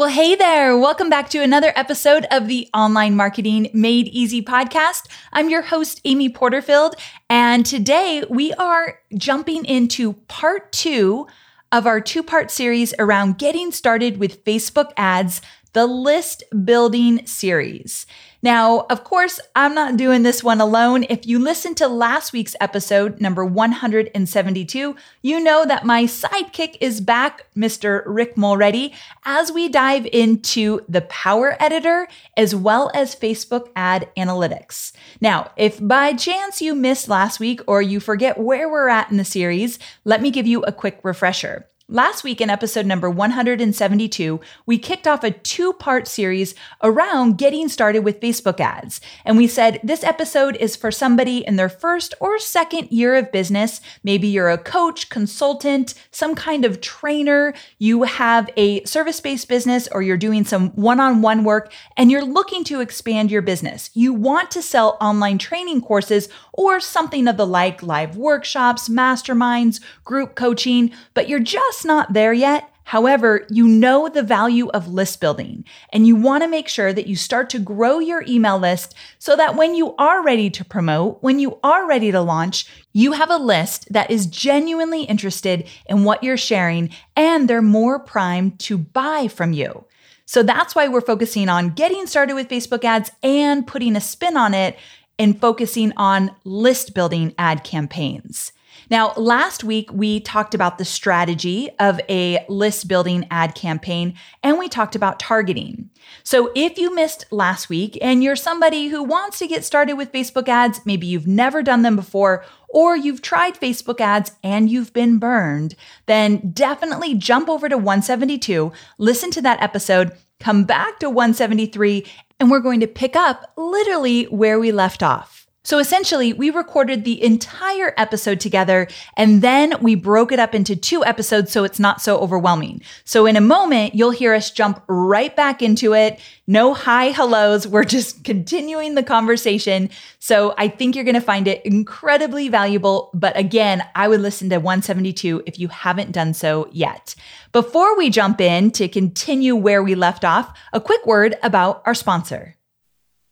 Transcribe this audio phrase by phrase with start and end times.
[0.00, 0.78] Well, hey there.
[0.78, 5.02] Welcome back to another episode of the Online Marketing Made Easy podcast.
[5.30, 6.94] I'm your host, Amy Porterfield,
[7.28, 11.26] and today we are jumping into part two
[11.70, 15.42] of our two part series around getting started with Facebook ads,
[15.74, 18.06] the list building series.
[18.42, 21.04] Now, of course, I'm not doing this one alone.
[21.10, 27.02] If you listened to last week's episode, number 172, you know that my sidekick is
[27.02, 28.02] back, Mr.
[28.06, 34.92] Rick Mulready, as we dive into the Power Editor as well as Facebook ad analytics.
[35.20, 39.18] Now, if by chance you missed last week or you forget where we're at in
[39.18, 41.69] the series, let me give you a quick refresher.
[41.92, 47.68] Last week, in episode number 172, we kicked off a two part series around getting
[47.68, 49.00] started with Facebook ads.
[49.24, 53.32] And we said this episode is for somebody in their first or second year of
[53.32, 53.80] business.
[54.04, 59.88] Maybe you're a coach, consultant, some kind of trainer, you have a service based business,
[59.90, 63.90] or you're doing some one on one work and you're looking to expand your business.
[63.94, 69.80] You want to sell online training courses or something of the like, live workshops, masterminds,
[70.04, 72.68] group coaching, but you're just just not there yet.
[72.84, 75.64] However, you know the value of list building
[75.94, 79.34] and you want to make sure that you start to grow your email list so
[79.36, 83.30] that when you are ready to promote, when you are ready to launch, you have
[83.30, 88.76] a list that is genuinely interested in what you're sharing and they're more primed to
[88.76, 89.86] buy from you.
[90.26, 94.36] So that's why we're focusing on getting started with Facebook ads and putting a spin
[94.36, 94.76] on it
[95.18, 98.52] and focusing on list building ad campaigns.
[98.90, 104.58] Now, last week we talked about the strategy of a list building ad campaign and
[104.58, 105.90] we talked about targeting.
[106.24, 110.10] So if you missed last week and you're somebody who wants to get started with
[110.10, 114.92] Facebook ads, maybe you've never done them before, or you've tried Facebook ads and you've
[114.92, 121.08] been burned, then definitely jump over to 172, listen to that episode, come back to
[121.08, 122.04] 173,
[122.40, 125.39] and we're going to pick up literally where we left off.
[125.62, 130.74] So essentially, we recorded the entire episode together and then we broke it up into
[130.74, 132.80] two episodes so it's not so overwhelming.
[133.04, 136.18] So in a moment, you'll hear us jump right back into it.
[136.46, 137.66] No hi hellos.
[137.66, 139.90] We're just continuing the conversation.
[140.18, 143.10] So I think you're going to find it incredibly valuable.
[143.12, 147.14] But again, I would listen to 172 if you haven't done so yet.
[147.52, 151.94] Before we jump in to continue where we left off, a quick word about our
[151.94, 152.56] sponsor.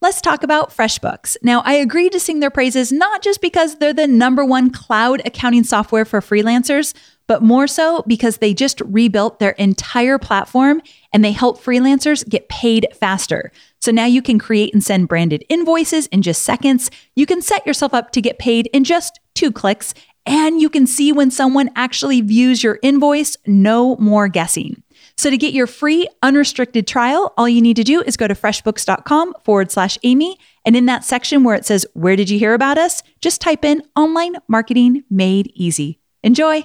[0.01, 1.37] Let's talk about FreshBooks.
[1.43, 5.21] Now, I agreed to sing their praises not just because they're the number one cloud
[5.25, 6.95] accounting software for freelancers,
[7.27, 10.83] but more so because they just rebuilt their entire platform
[11.13, 13.51] and they help freelancers get paid faster.
[13.81, 16.93] So now you can create and send branded invoices in just seconds.
[17.17, 19.95] You can set yourself up to get paid in just two clicks,
[20.25, 23.37] and you can see when someone actually views your invoice.
[23.47, 24.83] No more guessing.
[25.19, 28.35] So to get your free unrestricted trial, all you need to do is go to
[28.35, 30.39] freshbooks.com forward slash Amy.
[30.65, 33.03] And in that section where it says, Where did you hear about us?
[33.21, 35.99] Just type in online marketing made easy.
[36.23, 36.65] Enjoy.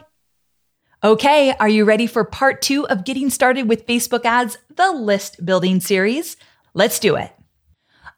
[1.03, 5.43] Okay, are you ready for part two of getting started with Facebook ads, the list
[5.43, 6.37] building series?
[6.75, 7.33] Let's do it.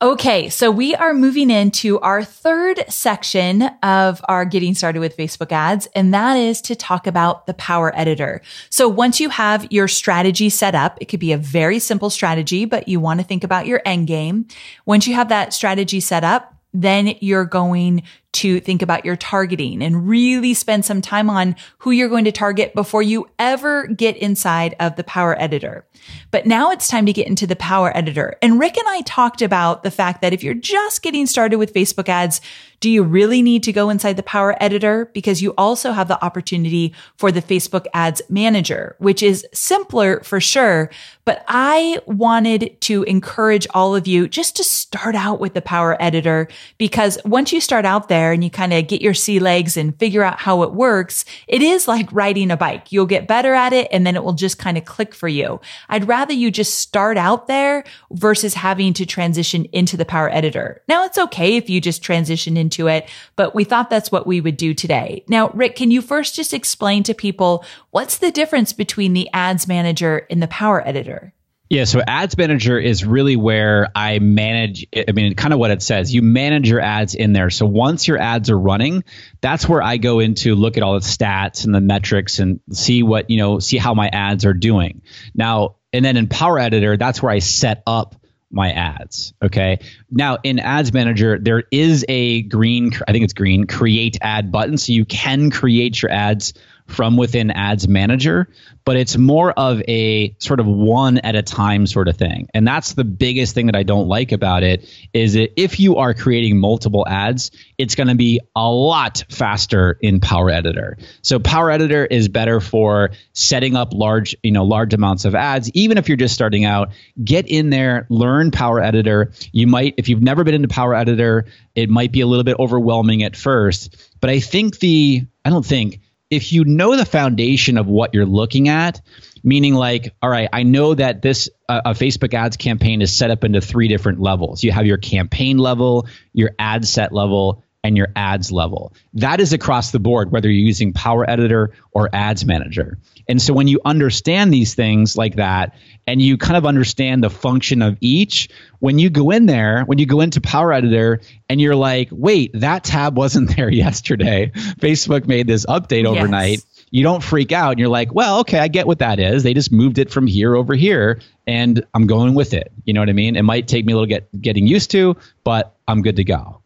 [0.02, 5.54] Okay, so we are moving into our third section of our getting started with Facebook
[5.54, 8.42] ads, and that is to talk about the power editor.
[8.70, 12.66] So once you have your strategy set up, it could be a very simple strategy,
[12.66, 14.48] but you want to think about your end game.
[14.86, 18.04] Once you have that strategy set up, then you're going
[18.36, 22.32] to think about your targeting and really spend some time on who you're going to
[22.32, 25.86] target before you ever get inside of the Power Editor.
[26.32, 28.36] But now it's time to get into the Power Editor.
[28.42, 31.74] And Rick and I talked about the fact that if you're just getting started with
[31.74, 32.42] Facebook ads,
[32.82, 35.10] do you really need to go inside the Power Editor?
[35.14, 40.42] Because you also have the opportunity for the Facebook Ads Manager, which is simpler for
[40.42, 40.92] sure.
[41.24, 46.00] But I wanted to encourage all of you just to start out with the Power
[46.02, 46.48] Editor
[46.78, 49.98] because once you start out there and you kind of get your sea legs and
[50.00, 52.92] figure out how it works, it is like riding a bike.
[52.92, 55.62] You'll get better at it and then it will just kind of click for you.
[55.90, 60.82] I'd rather you just start out there versus having to transition into the Power Editor.
[60.88, 64.42] Now it's okay if you just transition into it, but we thought that's what we
[64.42, 65.24] would do today.
[65.28, 69.68] Now, Rick, can you first just explain to people what's the difference between the Ads
[69.68, 71.35] Manager and the Power Editor?
[71.70, 74.86] Yeah, so Ads Manager is really where I manage.
[74.96, 76.14] I mean, kind of what it says.
[76.14, 77.50] You manage your ads in there.
[77.50, 79.04] So once your ads are running,
[79.42, 83.02] that's where I go into look at all the stats and the metrics and see
[83.02, 85.02] what you know, see how my ads are doing.
[85.34, 88.16] Now, and then in Power Editor, that's where I set up
[88.52, 89.34] my ads.
[89.42, 89.80] Okay.
[90.12, 94.78] Now in Ads Manager, there is a green, I think it's green, create ad button.
[94.78, 96.54] So you can create your ads
[96.88, 98.48] from within Ads Manager,
[98.84, 102.48] but it's more of a sort of one at a time sort of thing.
[102.54, 105.98] And that's the biggest thing that I don't like about it is that if you
[105.98, 107.50] are creating multiple ads,
[107.80, 110.98] it's going to be a lot faster in Power Editor.
[111.24, 115.72] So Power Editor is better for setting up large, you know, large amounts of ads.
[115.72, 116.92] Even if you're just starting out,
[117.24, 119.32] get in there, learn Power Editor.
[119.52, 122.58] You might if you've never been into Power Editor, it might be a little bit
[122.60, 126.00] overwhelming at first, but I think the I don't think
[126.30, 129.02] if you know the foundation of what you're looking at,
[129.44, 133.32] meaning like, all right, I know that this uh, a Facebook ads campaign is set
[133.32, 134.64] up into three different levels.
[134.64, 138.94] You have your campaign level, your ad set level, and your ads level.
[139.14, 142.98] That is across the board, whether you're using Power Editor or Ads Manager.
[143.30, 145.76] And so when you understand these things like that,
[146.08, 148.50] and you kind of understand the function of each,
[148.80, 152.52] when you go in there, when you go into Power Editor and you're like, wait,
[152.56, 154.52] that tab wasn't there yesterday.
[154.80, 156.50] Facebook made this update overnight.
[156.50, 156.66] Yes.
[156.90, 159.44] You don't freak out and you're like, well, okay, I get what that is.
[159.44, 162.72] They just moved it from here over here and I'm going with it.
[162.84, 163.36] You know what I mean?
[163.36, 166.62] It might take me a little get getting used to, but I'm good to go.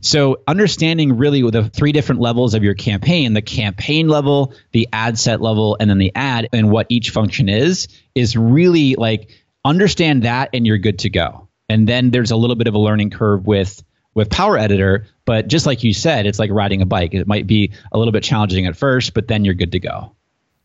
[0.00, 5.18] So understanding really the three different levels of your campaign, the campaign level, the ad
[5.18, 9.30] set level, and then the ad and what each function is, is really like
[9.64, 11.48] understand that and you're good to go.
[11.68, 13.82] And then there's a little bit of a learning curve with
[14.14, 17.14] with Power Editor, but just like you said, it's like riding a bike.
[17.14, 20.16] It might be a little bit challenging at first, but then you're good to go.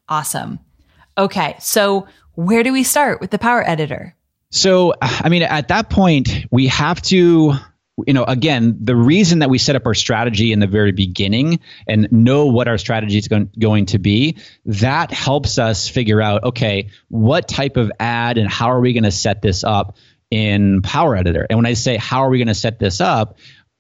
[0.10, 0.60] Awesome.
[1.18, 4.16] Okay, so where do we start with the Power Editor?
[4.50, 7.54] So, I mean, at that point, we have to
[8.08, 11.60] you know, again, the reason that we set up our strategy in the very beginning
[11.88, 16.44] and know what our strategy is going, going to be, that helps us figure out,
[16.44, 19.98] okay, what type of ad and how are we going to set this up
[20.32, 21.46] in Power Editor?
[21.48, 23.38] And when I say, how are we going to set this up?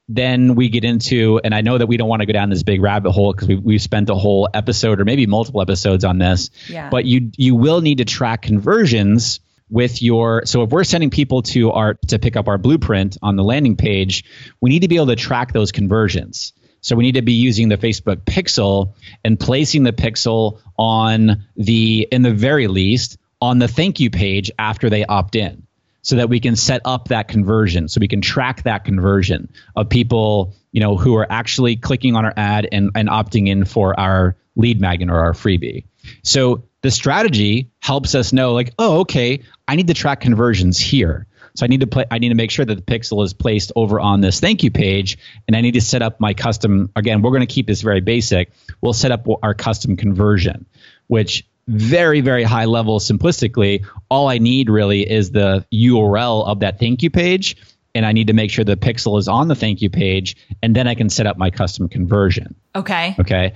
[0.10, 2.62] Then we get into, and I know that we don't want to go down this
[2.62, 6.20] big rabbit hole because we, we've spent a whole episode or maybe multiple episodes on
[6.20, 6.52] this.
[6.70, 6.90] Yeah.
[6.90, 9.40] But you you will need to track conversions
[9.74, 13.36] with your so if we're sending people to our to pick up our blueprint on
[13.36, 14.24] the landing page
[14.62, 16.54] we need to be able to track those conversions.
[16.82, 18.94] So we need to be using the facebook pixel
[19.26, 24.52] and placing the pixel on the in the very least on the thank you page
[24.60, 25.66] after they opt in
[26.04, 29.90] so that we can set up that conversion so we can track that conversion of
[29.90, 34.00] people you know who are actually clicking on our ad and, and opting in for
[34.00, 35.86] our lead magnet or our freebie
[36.24, 41.28] so the strategy helps us know like oh okay i need to track conversions here.
[41.56, 43.72] So i need to play i need to make sure that the pixel is placed
[43.76, 45.18] over on this thank you page
[45.48, 48.02] and i need to set up my custom again we're going to keep this very
[48.02, 48.52] basic
[48.82, 50.66] we'll set up our custom conversion
[51.08, 56.80] which very very high level simplistically all i need really is the url of that
[56.80, 57.56] thank you page
[57.94, 60.76] and i need to make sure the pixel is on the thank you page and
[60.76, 62.56] then i can set up my custom conversion.
[62.76, 63.16] Okay.
[63.20, 63.54] Okay?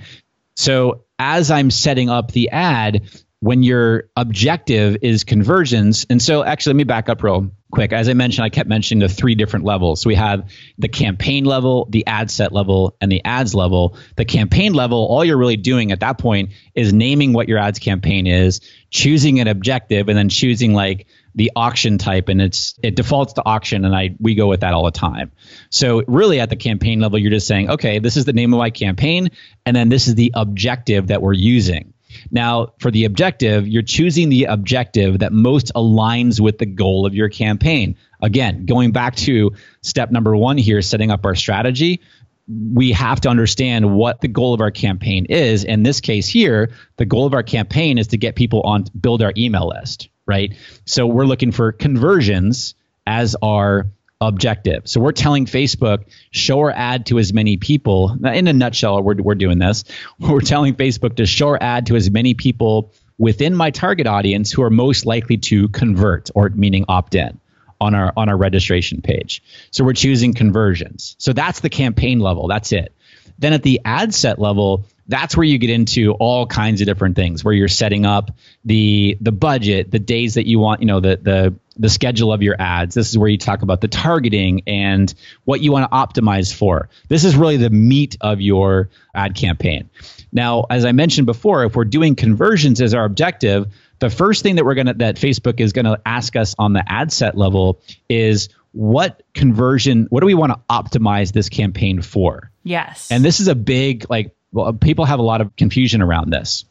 [0.54, 3.08] So as I'm setting up the ad,
[3.40, 7.92] when your objective is conversions, and so actually, let me back up real quick.
[7.92, 10.00] As I mentioned, I kept mentioning the three different levels.
[10.00, 13.96] So we have the campaign level, the ad set level, and the ads level.
[14.16, 17.78] The campaign level, all you're really doing at that point is naming what your ads
[17.78, 21.06] campaign is, choosing an objective, and then choosing like
[21.38, 24.74] the auction type and it's it defaults to auction and I we go with that
[24.74, 25.30] all the time.
[25.70, 28.58] So really at the campaign level you're just saying, okay, this is the name of
[28.58, 29.30] my campaign
[29.64, 31.94] and then this is the objective that we're using.
[32.30, 37.14] Now, for the objective, you're choosing the objective that most aligns with the goal of
[37.14, 37.96] your campaign.
[38.20, 39.52] Again, going back to
[39.82, 42.00] step number 1 here setting up our strategy,
[42.48, 45.64] we have to understand what the goal of our campaign is.
[45.64, 49.22] In this case here, the goal of our campaign is to get people on build
[49.22, 50.54] our email list, right?
[50.84, 52.74] So we're looking for conversions
[53.06, 53.86] as our
[54.20, 54.88] objective.
[54.88, 58.16] So we're telling Facebook, show our ad to as many people.
[58.24, 59.84] In a nutshell, we're, we're doing this.
[60.18, 64.50] We're telling Facebook to show our ad to as many people within my target audience
[64.50, 67.40] who are most likely to convert or meaning opt in
[67.80, 69.42] on our on our registration page.
[69.70, 71.14] So we're choosing conversions.
[71.18, 72.48] So that's the campaign level.
[72.48, 72.92] That's it.
[73.38, 77.16] Then at the ad set level, that's where you get into all kinds of different
[77.16, 78.30] things where you're setting up
[78.64, 82.42] the the budget the days that you want you know the the the schedule of
[82.42, 85.96] your ads this is where you talk about the targeting and what you want to
[85.96, 89.88] optimize for this is really the meat of your ad campaign
[90.32, 93.66] now as i mentioned before if we're doing conversions as our objective
[94.00, 97.12] the first thing that we're gonna that Facebook is gonna ask us on the ad
[97.12, 102.50] set level is what conversion, what do we want to optimize this campaign for?
[102.62, 103.10] Yes.
[103.10, 106.30] And this is a big like well, uh, people have a lot of confusion around
[106.30, 106.64] this.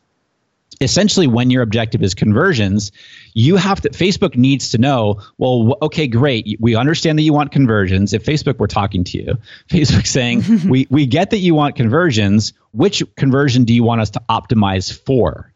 [0.80, 2.92] Essentially when your objective is conversions
[3.34, 6.58] you have to facebook needs to know well okay great.
[6.60, 8.14] We understand that you want conversions.
[8.14, 9.38] If facebook were talking to you
[9.70, 12.54] facebook saying we, we get that you want conversions.
[12.74, 15.52] Which conversion do you want us to optimize for?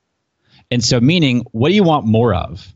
[0.71, 2.73] And so meaning what do you want more of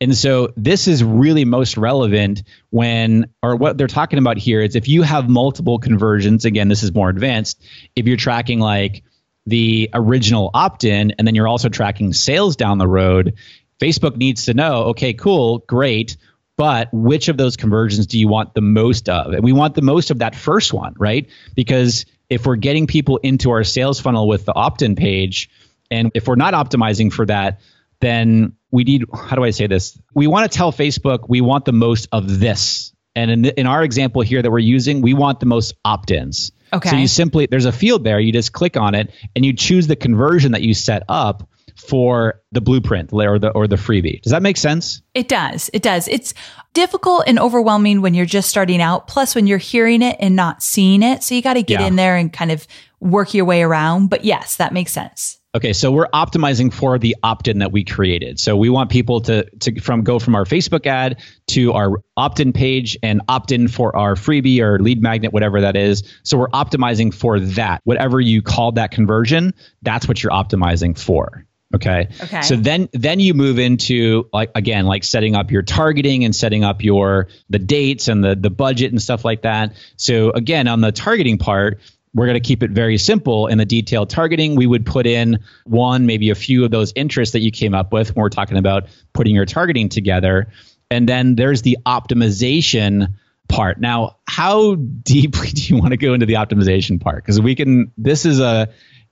[0.00, 4.76] and so this is really most relevant when, or what they're talking about here is
[4.76, 7.62] if you have multiple conversions, again, this is more advanced.
[7.96, 9.02] If you're tracking like
[9.46, 13.34] the original opt in, and then you're also tracking sales down the road,
[13.80, 16.16] Facebook needs to know, okay, cool, great.
[16.56, 19.32] But which of those conversions do you want the most of?
[19.32, 21.28] And we want the most of that first one, right?
[21.54, 25.50] Because if we're getting people into our sales funnel with the opt in page,
[25.90, 27.60] and if we're not optimizing for that,
[28.00, 29.98] then we need, how do I say this?
[30.14, 32.92] We want to tell Facebook we want the most of this.
[33.16, 36.52] And in, in our example here that we're using, we want the most opt ins.
[36.72, 36.90] Okay.
[36.90, 38.20] So you simply there's a field there.
[38.20, 42.42] You just click on it and you choose the conversion that you set up for
[42.52, 44.20] the blueprint or the or the freebie.
[44.20, 45.00] Does that make sense?
[45.14, 45.70] It does.
[45.72, 46.08] It does.
[46.08, 46.34] It's
[46.74, 49.06] difficult and overwhelming when you're just starting out.
[49.06, 51.86] Plus, when you're hearing it and not seeing it, so you got to get Yeah.
[51.86, 52.66] in there and kind of
[53.00, 54.08] work your way around.
[54.10, 55.37] But yes, that makes sense.
[55.54, 58.38] Okay, so we're optimizing for the opt-in that we created.
[58.38, 62.52] So we want people to to from go from our Facebook ad to our opt-in
[62.52, 66.02] page and opt in for our freebie or lead magnet, whatever that is.
[66.22, 67.80] So we're optimizing for that.
[67.84, 71.46] Whatever you call that conversion, that's what you're optimizing for.
[71.74, 72.08] Okay.
[72.22, 72.42] Okay.
[72.42, 76.62] So then then you move into like again like setting up your targeting and setting
[76.62, 79.74] up your the dates and the the budget and stuff like that.
[79.96, 81.80] So again on the targeting part,
[82.14, 84.56] we're going to keep it very simple in the detailed targeting.
[84.56, 87.92] We would put in one, maybe a few of those interests that you came up
[87.92, 90.48] with when we're talking about putting your targeting together.
[90.90, 93.14] And then there's the optimization
[93.48, 93.80] part.
[93.80, 97.24] Now, how deeply do you want to go into the optimization part?
[97.24, 98.68] Because we can, this is a,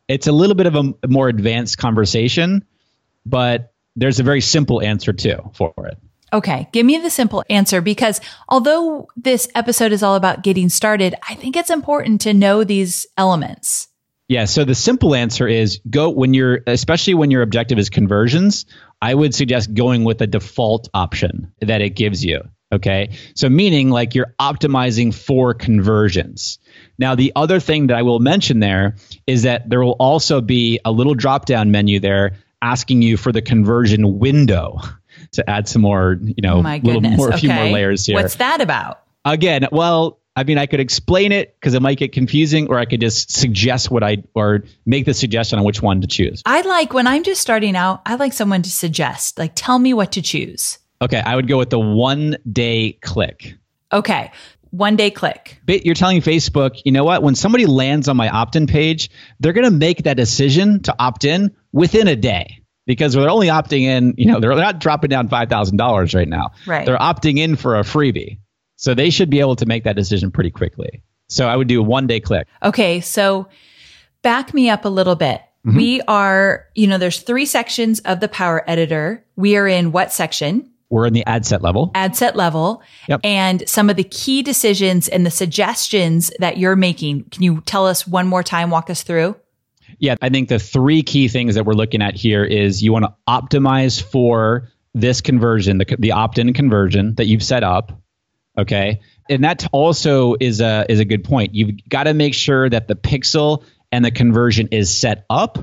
[0.08, 2.64] it's a little bit of a more advanced conversation,
[3.24, 5.98] but there's a very simple answer too for it.
[6.32, 11.14] Okay, give me the simple answer because although this episode is all about getting started,
[11.28, 13.88] I think it's important to know these elements.
[14.28, 14.46] Yeah.
[14.46, 18.66] So the simple answer is go when you're, especially when your objective is conversions,
[19.00, 22.42] I would suggest going with the default option that it gives you.
[22.72, 23.10] Okay.
[23.36, 26.58] So meaning like you're optimizing for conversions.
[26.98, 28.96] Now, the other thing that I will mention there
[29.28, 33.30] is that there will also be a little drop down menu there asking you for
[33.30, 34.80] the conversion window
[35.36, 38.16] to add some more, you know, my little more, a few more layers here.
[38.16, 39.02] What's that about?
[39.24, 42.84] Again, well, I mean, I could explain it because it might get confusing, or I
[42.84, 46.42] could just suggest what I or make the suggestion on which one to choose.
[46.44, 49.94] I like when I'm just starting out, I like someone to suggest, like, tell me
[49.94, 50.78] what to choose.
[51.00, 53.54] Okay, I would go with the one day click.
[53.92, 54.30] Okay,
[54.70, 55.60] one day click.
[55.64, 57.22] Ba- You're telling Facebook, you know what?
[57.22, 60.94] When somebody lands on my opt in page, they're going to make that decision to
[60.98, 65.10] opt in within a day because they're only opting in, you know, they're not dropping
[65.10, 66.52] down $5,000 right now.
[66.66, 66.86] Right.
[66.86, 68.38] They're opting in for a freebie.
[68.76, 71.02] So they should be able to make that decision pretty quickly.
[71.28, 72.46] So I would do a one day click.
[72.62, 73.48] Okay, so
[74.22, 75.40] back me up a little bit.
[75.66, 75.76] Mm-hmm.
[75.76, 79.24] We are, you know, there's three sections of the Power Editor.
[79.34, 80.70] We are in what section?
[80.88, 81.90] We're in the ad set level.
[81.96, 83.20] ad set level Yep.
[83.24, 87.24] and some of the key decisions and the suggestions that you're making.
[87.30, 89.34] Can you tell us one more time, walk us through?
[89.98, 93.04] Yeah, I think the three key things that we're looking at here is you want
[93.04, 98.00] to optimize for this conversion, the, the opt-in conversion that you've set up.
[98.58, 101.54] Okay, and that also is a is a good point.
[101.54, 105.58] You've got to make sure that the pixel and the conversion is set up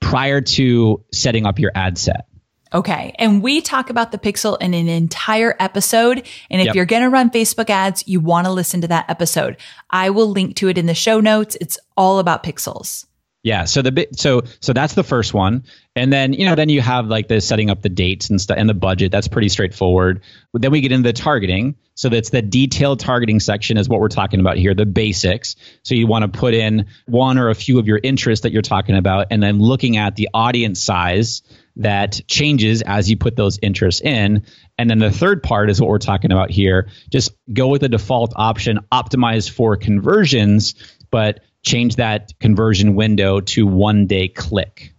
[0.00, 2.26] prior to setting up your ad set.
[2.74, 3.14] Okay.
[3.18, 6.26] And we talk about the pixel in an entire episode.
[6.50, 6.74] And if Yep.
[6.74, 9.56] you're going to run Facebook ads, you want to listen to that episode.
[9.90, 11.56] I will link to it in the show notes.
[11.60, 13.06] It's all about pixels.
[13.46, 13.66] Yeah.
[13.66, 16.80] So the bit so so that's the first one, and then you know then you
[16.80, 19.12] have like the setting up the dates and stuff and the budget.
[19.12, 20.22] That's pretty straightforward.
[20.52, 21.76] But then we get into the targeting.
[21.94, 25.54] So that's the detailed targeting section is what we're talking about here, the basics.
[25.84, 28.62] So you want to put in one or a few of your interests that you're
[28.62, 31.42] talking about, and then looking at the audience size
[31.76, 34.42] that changes as you put those interests in.
[34.76, 36.88] And then the third part is what we're talking about here.
[37.12, 40.74] Just go with the default option, optimize for conversions,
[41.12, 44.94] but change that conversion window to one day click.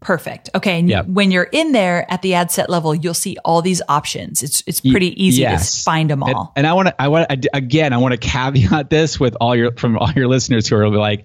[0.00, 0.48] Perfect.
[0.54, 0.78] Okay.
[0.78, 1.06] And Yep.
[1.08, 4.42] when you're in there at the ad set level, you'll see all these options.
[4.42, 5.74] It's, it's pretty easy Yes.
[5.78, 6.52] to find them And, all.
[6.56, 9.72] and I want to, I want again, I want to caveat this with all your
[9.72, 11.24] from all your listeners who are like,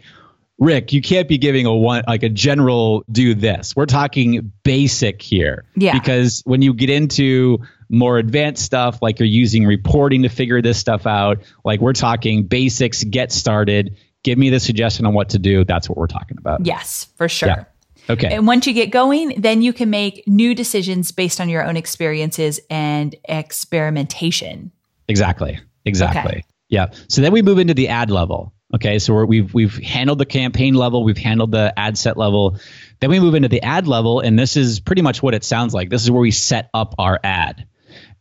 [0.57, 3.75] Rick, you can't be giving a one like a general do this.
[3.75, 5.65] We're talking basic here.
[5.75, 5.93] Yeah.
[5.97, 7.59] Because when you get into
[7.89, 12.43] more advanced stuff, like you're using reporting to figure this stuff out, like we're talking
[12.47, 15.63] basics, get started, give me the suggestion on what to do.
[15.63, 16.65] That's what we're talking about.
[16.65, 17.49] Yes, for sure.
[17.49, 17.63] Yeah.
[18.09, 18.33] Okay.
[18.35, 21.77] And once you get going, then you can make new decisions based on your own
[21.77, 24.71] experiences and experimentation.
[25.07, 25.59] Exactly.
[25.85, 26.31] Exactly.
[26.31, 26.43] Okay.
[26.69, 26.87] Yeah.
[27.07, 28.53] So then we move into the ad level.
[28.73, 28.99] Okay.
[28.99, 32.57] So we're, we've we've handled the campaign level, we've handled the ad set level.
[32.99, 35.73] Then we move into the ad level, and this is pretty much what it sounds
[35.73, 35.89] like.
[35.89, 37.67] This is where we set up our ad.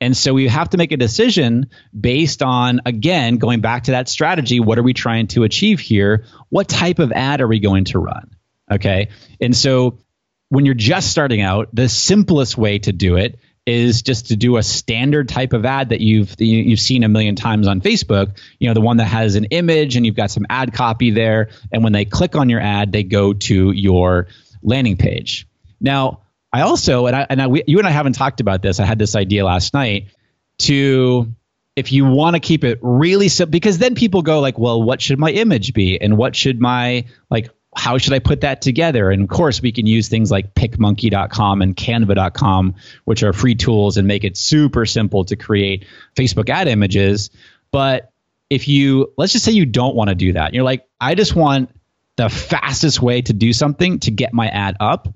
[0.05, 4.07] And so we have to make a decision based on, again, going back to that
[4.07, 4.61] strategy.
[4.61, 6.27] What are we trying to achieve here?
[6.51, 8.37] What type of ad are we going to run?
[8.71, 9.09] Okay.
[9.41, 10.01] And so
[10.51, 14.59] when you're just starting out, the simplest way to do it is just to do
[14.59, 18.37] a standard type of ad that you've you've seen a million times on Facebook.
[18.59, 21.49] You know, the one that has an image and you've got some ad copy there,
[21.73, 24.27] and when they click on your ad, they go to your
[24.63, 25.49] landing page.
[25.81, 26.24] Now,
[26.55, 28.79] I also and I and I, we, you and I haven't talked about this.
[28.79, 30.11] I had this idea last night
[30.59, 31.35] to
[31.75, 35.03] if you want to keep it really simple because then people go like, well, what
[35.03, 39.11] should my image be and what should my like how should I put that together?
[39.11, 43.97] And of course, we can use things like picmonkey.com and canva.com, which are free tools
[43.97, 45.85] and make it super simple to create
[46.15, 47.31] Facebook ad images.
[47.73, 48.13] But
[48.49, 51.35] if you, let's just say you don't want to do that, you're like, I just
[51.35, 51.71] want
[52.15, 55.09] the fastest way to do something to get my ad up.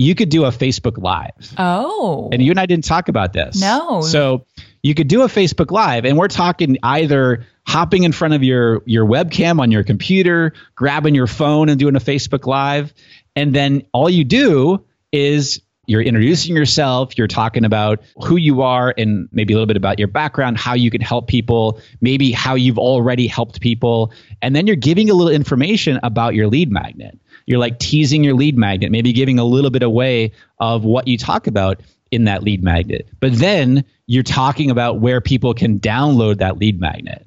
[0.00, 1.54] You could do a Facebook Live.
[1.58, 2.30] Oh.
[2.32, 3.60] And you and I didn't talk about this.
[3.60, 4.00] No.
[4.00, 4.46] So
[4.82, 8.82] you could do a Facebook Live, and we're talking either hopping in front of your
[8.86, 12.94] your webcam on your computer, grabbing your phone and doing a Facebook Live,
[13.36, 18.94] and then all you do is you're introducing yourself, you're talking about who you are
[18.96, 22.54] and maybe a little bit about your background, how you can help people, maybe how
[22.54, 27.18] you've already helped people, and then you're giving a little information about your lead magnet.
[27.50, 30.30] You're like teasing your lead magnet, maybe giving a little bit away
[30.60, 31.80] of what you talk about
[32.12, 33.08] in that lead magnet.
[33.18, 37.26] But then you're talking about where people can download that lead magnet.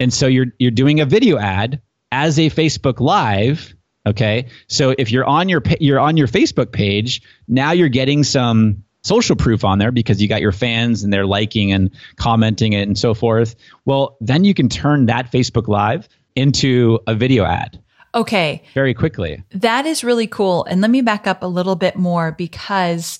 [0.00, 3.72] And so you're you're doing a video ad as a Facebook Live.
[4.04, 8.82] Okay, so if you're on your you're on your Facebook page, now you're getting some
[9.02, 12.88] social proof on there because you got your fans and they're liking and commenting it
[12.88, 13.54] and so forth.
[13.84, 17.80] Well, then you can turn that Facebook Live into a video ad
[18.14, 18.62] Okay.
[18.74, 19.42] very quickly.
[19.52, 20.64] That is really cool.
[20.64, 23.18] And let me back up a little bit more because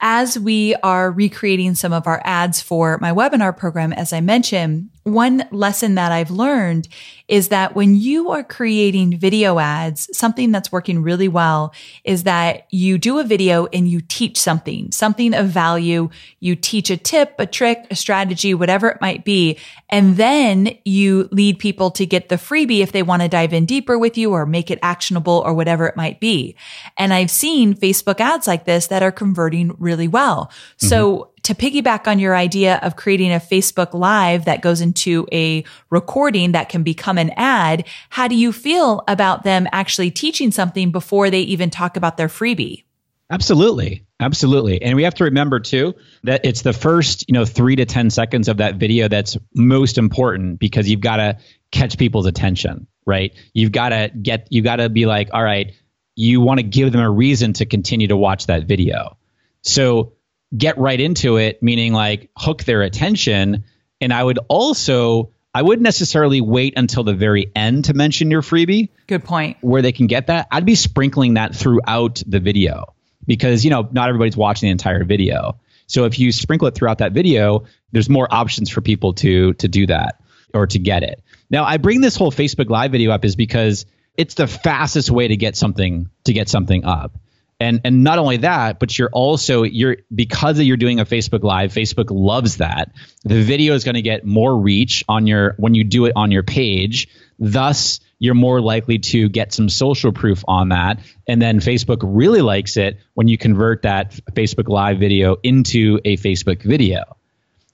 [0.00, 4.88] as we are recreating some of our ads for my webinar program, as I mentioned,
[5.12, 6.88] one lesson that I've learned
[7.28, 12.66] is that when you are creating video ads, something that's working really well is that
[12.70, 16.10] you do a video and you teach something, something of value.
[16.40, 19.58] You teach a tip, a trick, a strategy, whatever it might be.
[19.88, 23.64] And then you lead people to get the freebie if they want to dive in
[23.64, 26.56] deeper with you or make it actionable or whatever it might be.
[26.96, 30.50] And I've seen Facebook ads like this that are converting really well.
[30.78, 31.39] So mm-hmm.
[31.50, 36.52] To piggyback on your idea of creating a Facebook live that goes into a recording
[36.52, 41.28] that can become an ad, how do you feel about them actually teaching something before
[41.28, 42.84] they even talk about their freebie?
[43.30, 44.06] Absolutely.
[44.20, 44.80] Absolutely.
[44.82, 48.10] And we have to remember too that it's the first, you know, 3 to 10
[48.10, 51.38] seconds of that video that's most important because you've got to
[51.72, 53.34] catch people's attention, right?
[53.54, 55.74] You've got to get you got to be like, "All right,
[56.14, 59.16] you want to give them a reason to continue to watch that video."
[59.62, 60.14] So,
[60.56, 63.64] get right into it, meaning like hook their attention,
[64.00, 68.42] and I would also I wouldn't necessarily wait until the very end to mention your
[68.42, 69.56] freebie Good point.
[69.60, 72.94] where they can get that, I'd be sprinkling that throughout the video
[73.26, 75.58] because you know not everybody's watching the entire video.
[75.86, 79.68] So if you sprinkle it throughout that video, there's more options for people to to
[79.68, 80.20] do that
[80.54, 81.22] or to get it.
[81.48, 83.86] Now I bring this whole Facebook Live video up is because
[84.16, 87.18] it's the fastest way to get something to get something up.
[87.60, 91.72] And and not only that, but you're also you're because you're doing a Facebook Live,
[91.72, 92.92] Facebook loves that.
[93.24, 96.30] The video is going to get more reach on your when you do it on
[96.30, 97.08] your page.
[97.38, 101.00] Thus, you're more likely to get some social proof on that.
[101.26, 106.16] And then Facebook really likes it when you convert that Facebook Live video into a
[106.16, 107.16] Facebook video.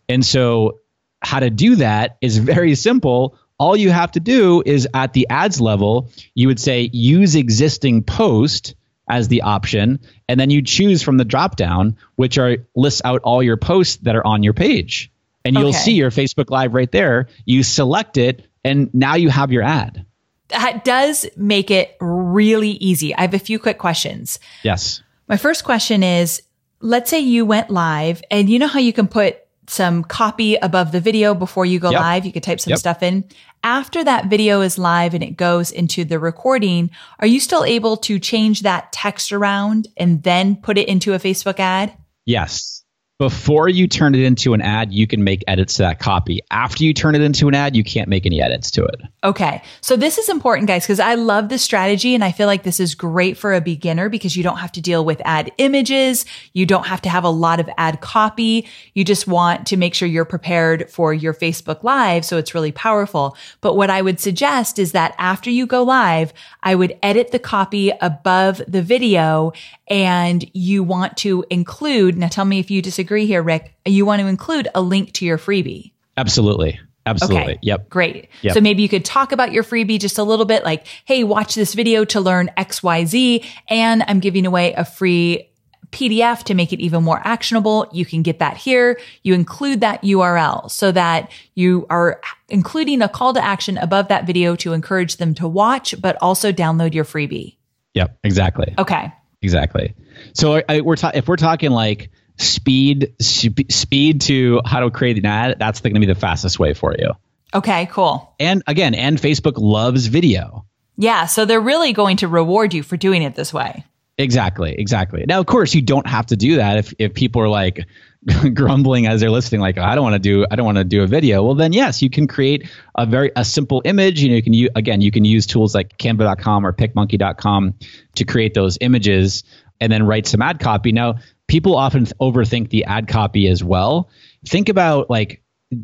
[0.09, 0.81] And so,
[1.21, 3.39] how to do that is very simple.
[3.59, 8.03] All you have to do is at the ads level, you would say use existing
[8.03, 8.75] post
[9.09, 13.21] as the option, and then you choose from the drop down, which are lists out
[13.23, 15.11] all your posts that are on your page.
[15.45, 15.79] And you'll Okay.
[15.79, 17.29] see your Facebook Live right there.
[17.45, 20.05] You select it, and now you have your ad.
[20.49, 23.15] That does make it really easy.
[23.15, 24.39] I have a few quick questions.
[24.65, 25.03] Yes.
[25.29, 26.43] My first question is
[26.81, 29.39] let's say you went live and you know how you can put
[29.69, 32.01] some copy above the video before you go Yep.
[32.01, 32.27] live.
[32.27, 32.79] You could type some Yep.
[32.79, 33.25] stuff in.
[33.65, 37.97] After that video is live and it goes into the recording, are you still able
[37.99, 41.93] to change that text around and then put it into a Facebook ad?
[42.25, 42.83] Yes.
[43.19, 46.41] Before you turn it into an ad, you can make edits to that copy.
[46.51, 49.01] After you turn it into an ad, you can't make any edits to it.
[49.25, 49.63] Okay.
[49.81, 52.79] So this is important, guys, because I love this strategy and I feel like this
[52.79, 56.27] is great for a beginner because you don't have to deal with ad images.
[56.53, 58.69] You don't have to have a lot of ad copy.
[58.93, 62.23] You just want to make sure you're prepared for your Facebook live.
[62.23, 63.35] So it's really powerful.
[63.63, 67.39] But what I would suggest is that after you go live, I would edit the
[67.39, 69.55] copy above the video
[69.89, 74.21] and you want to include, now tell me if you disagree here, Rick, you want
[74.21, 75.93] to include a link to your freebie.
[76.17, 76.81] Absolutely.
[77.07, 77.53] Absolutely.
[77.53, 77.59] Okay.
[77.63, 77.89] Yep.
[77.89, 78.29] Great.
[78.43, 78.55] Yep.
[78.55, 81.55] So maybe you could talk about your freebie just a little bit like, Hey, watch
[81.55, 83.47] this video to learn XYZ.
[83.69, 85.51] And I'm giving away a free
[85.93, 87.89] PDF to make it even more actionable.
[87.93, 88.99] You can get that here.
[89.23, 94.27] You include that URL so that you are including a call to action above that
[94.27, 97.57] video to encourage them to watch, but also download your freebie.
[97.95, 98.19] Yep.
[98.25, 98.75] Exactly.
[98.79, 99.13] Okay.
[99.43, 99.95] Exactly.
[100.35, 105.19] So I, we're ta- if we're talking like speed sp- speed to how to create
[105.19, 107.13] an ad, that's going to be the fastest way for you.
[107.55, 107.87] Okay.
[107.87, 108.35] Cool.
[108.39, 110.67] And again, and Facebook loves video.
[110.97, 111.27] Yeah.
[111.27, 113.85] So they're really going to reward you for doing it this way.
[114.19, 115.27] Exactly, exactly.
[115.29, 117.87] Now, of course, you don't have to do that if, if people are like
[118.55, 121.03] grumbling as they're listening, like I don't want to do I don't want to do
[121.03, 121.43] a video.
[121.43, 124.23] Well, then yes, you can create a very a simple image.
[124.23, 127.75] You know, you can use again, you can use tools like Canva.com or PicMonkey.com
[128.15, 129.45] to create those images
[129.81, 130.93] and then write some ad copy.
[130.93, 131.17] Now,
[131.49, 134.11] people often overthink the ad copy as well.
[134.47, 135.43] Think about like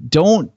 [0.08, 0.52] don't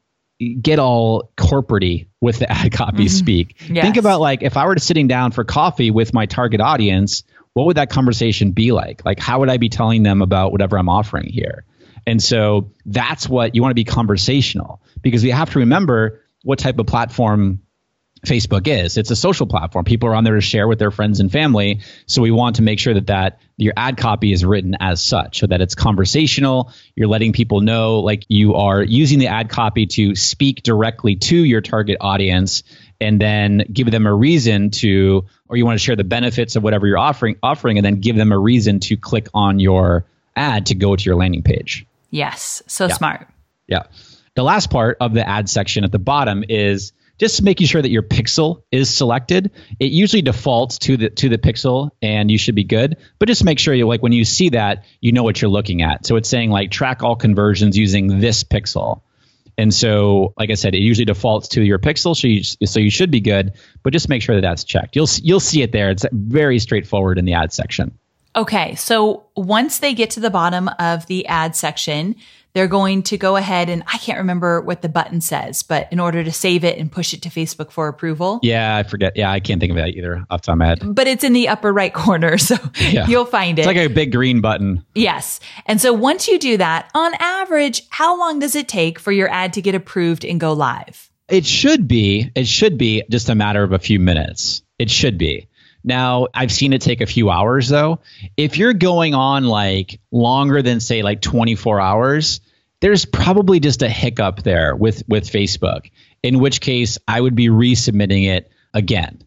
[0.62, 3.08] get all corporatey with the ad copy mm-hmm.
[3.08, 3.62] speak.
[3.70, 3.84] Yes.
[3.84, 7.66] Think about like if I were sitting down for coffee with my target audience, what
[7.68, 9.06] would that conversation be like?
[9.06, 11.66] Like how would I be telling them about whatever I'm offering here?
[12.08, 16.60] And so that's what you want to be conversational because we have to remember what
[16.60, 17.62] type of platform
[18.26, 18.98] Facebook is.
[18.98, 19.86] It's a social platform.
[19.86, 21.82] People are on there to share with their friends and family.
[22.06, 25.40] So we want to make sure that that your ad copy is written as such
[25.40, 26.72] so that it's conversational.
[26.96, 31.36] You're letting people know like you are using the ad copy to speak directly to
[31.36, 32.64] your target audience
[33.00, 36.64] and then give them a reason to or you want to share the benefits of
[36.64, 40.68] whatever you're offering offering and then give them a reason to click on your ad
[40.68, 41.86] to go to your landing page.
[42.10, 42.62] Yes.
[42.68, 43.28] So smart.
[43.68, 43.84] Yeah.
[44.36, 47.90] The last part of the ad section at the bottom is just making sure that
[47.90, 49.52] your pixel is selected.
[49.80, 52.98] It usually defaults to the to the pixel and you should be good.
[53.20, 55.82] But just make sure you like when you see that, you know what you're looking
[55.82, 56.06] at.
[56.06, 59.02] So it's saying like track all conversions using this pixel.
[59.58, 62.90] And so, like I said, it usually defaults to your pixel, so you so you
[62.90, 63.54] should be good.
[63.84, 64.96] But just make sure that that's checked.
[64.96, 65.90] You'll you'll see it there.
[65.92, 67.98] It's very straightforward in the ad section.
[68.36, 72.18] Okay, so once they get to the bottom of the ad section,
[72.56, 76.00] they're going to go ahead and I can't remember what the button says, but in
[76.00, 78.40] order to save it and push it to Facebook for approval.
[78.42, 79.14] Yeah, I forget.
[79.16, 80.80] Yeah, I can't think of that either off the top of my head.
[80.84, 83.06] But it's in the upper right corner, so Yeah.
[83.08, 83.64] you'll find it.
[83.64, 84.84] It's like a big green button.
[84.96, 85.40] yes.
[85.68, 89.30] And so once you do that, on average, how long does it take for your
[89.30, 91.12] ad to get approved and go live?
[91.28, 92.32] It should be.
[92.36, 94.64] It should be just a matter of a few minutes.
[94.80, 95.50] It should be.
[95.84, 98.00] Now, I've seen it take a few hours though.
[98.38, 102.40] If you're going on like longer than say like 24 hours,
[102.82, 105.90] there's probably just a hiccup there with with Facebook.
[106.24, 109.22] In which case, I would be resubmitting it again.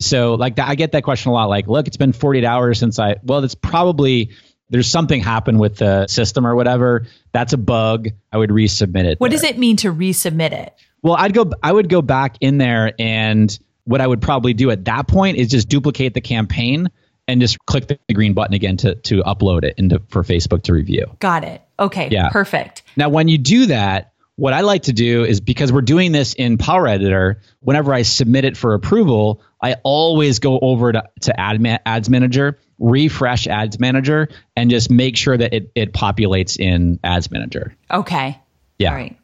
[0.00, 1.48] So like that, I get that question a lot.
[1.48, 3.16] Like, look, it's been 48 hours since I.
[3.22, 4.30] Well, it's probably
[4.70, 7.06] there's something happened with the system or whatever.
[7.32, 8.08] That's a bug.
[8.32, 9.20] I would resubmit it.
[9.20, 9.38] What there.
[9.38, 10.74] does it mean to resubmit it?
[11.02, 11.50] Well, I'd go.
[11.62, 15.36] I would go back in there, and what I would probably do at that point
[15.36, 16.88] is just duplicate the campaign
[17.26, 20.72] and just click the green button again to to upload it into for Facebook to
[20.72, 21.06] review.
[21.18, 21.62] Got it.
[21.80, 22.28] Okay, Yeah.
[22.30, 22.82] perfect.
[22.96, 26.34] Now, when you do that, what I like to do is because we're doing this
[26.34, 31.38] in Power Editor, whenever I submit it for approval, I always go over to, to
[31.40, 36.98] Ad Ads Manager, refresh Ads Manager, and just make sure that it, it populates in
[37.04, 37.74] Ads Manager.
[37.90, 38.38] Okay.
[38.78, 38.90] Yeah.
[38.90, 39.16] All right.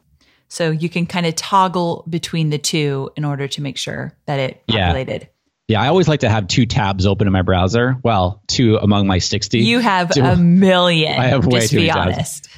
[0.48, 4.38] So you can kind of toggle between the two in order to make sure that
[4.38, 5.22] it populated.
[5.22, 5.28] Yeah,
[5.74, 7.96] I always like to have two tabs open in my browser.
[8.04, 9.58] Well, two among my 60.
[9.60, 11.12] You have Two- a million.
[11.18, 12.48] I have way just too be many honest.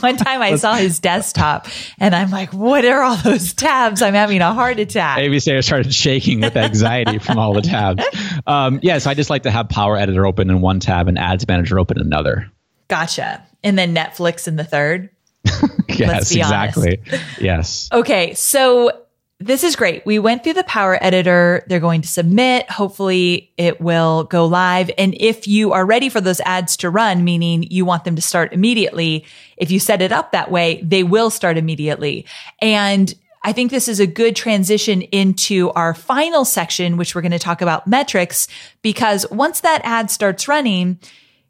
[0.00, 1.66] One time I saw his desktop
[1.98, 4.00] and I'm like, what are all those tabs?
[4.00, 5.18] I'm having a heart attack.
[5.40, 8.04] Say I started shaking with anxiety from all the tabs.
[8.46, 11.46] Um, yes, I just like to have Power Editor open in one tab and Ads
[11.46, 12.50] Manager open in another.
[12.88, 13.46] Gotcha.
[13.62, 15.10] And then Netflix in the third.
[15.90, 16.36] Yes, honest.
[16.36, 17.02] exactly.
[17.40, 17.90] Yes.
[17.92, 18.32] Okay.
[18.32, 19.02] So
[19.40, 20.04] this is great.
[20.04, 21.64] We went through the power editor.
[21.66, 22.70] They're going to submit.
[22.70, 24.90] Hopefully it will go live.
[24.98, 28.22] And if you are ready for those ads to run, meaning you want them to
[28.22, 29.24] start immediately,
[29.56, 32.26] if you set it up that way, they will start immediately.
[32.60, 37.32] And I think this is a good transition into our final section, which we're going
[37.32, 38.46] to talk about metrics,
[38.82, 40.98] because once that ad starts running,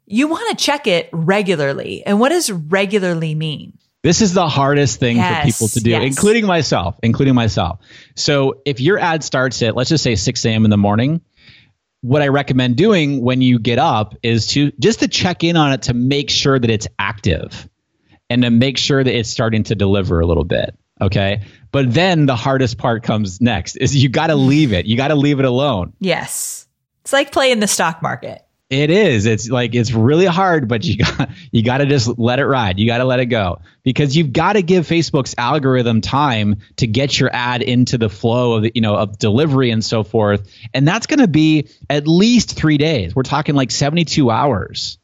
[0.05, 2.05] you want to check it regularly.
[2.05, 3.77] And what does regularly mean?
[4.03, 6.03] This is the hardest thing yes, for people to do, yes.
[6.03, 7.79] including myself, including myself.
[8.15, 10.65] So if your ad starts at, let's just say 6 a.m.
[10.65, 11.21] in the morning,
[12.01, 15.73] what I recommend doing when you get up is to just to check in on
[15.73, 17.69] it to make sure that it's active
[18.29, 20.75] and to make sure that it's starting to deliver a little bit.
[20.99, 21.41] Okay.
[21.71, 24.85] But then the hardest part comes next is you got to leave it.
[24.85, 25.93] You got to leave it alone.
[25.99, 26.67] Yes.
[27.01, 28.43] It's like playing the stock market.
[28.71, 29.25] It is.
[29.25, 32.79] It's like it's really hard, but you got you got to just let it ride.
[32.79, 36.87] You got to let it go because you've got to give Facebook's algorithm time to
[36.87, 40.49] get your ad into the flow of you know of delivery and so forth.
[40.73, 43.13] And that's going to be at least 3 days.
[43.13, 44.97] We're talking like 72 hours.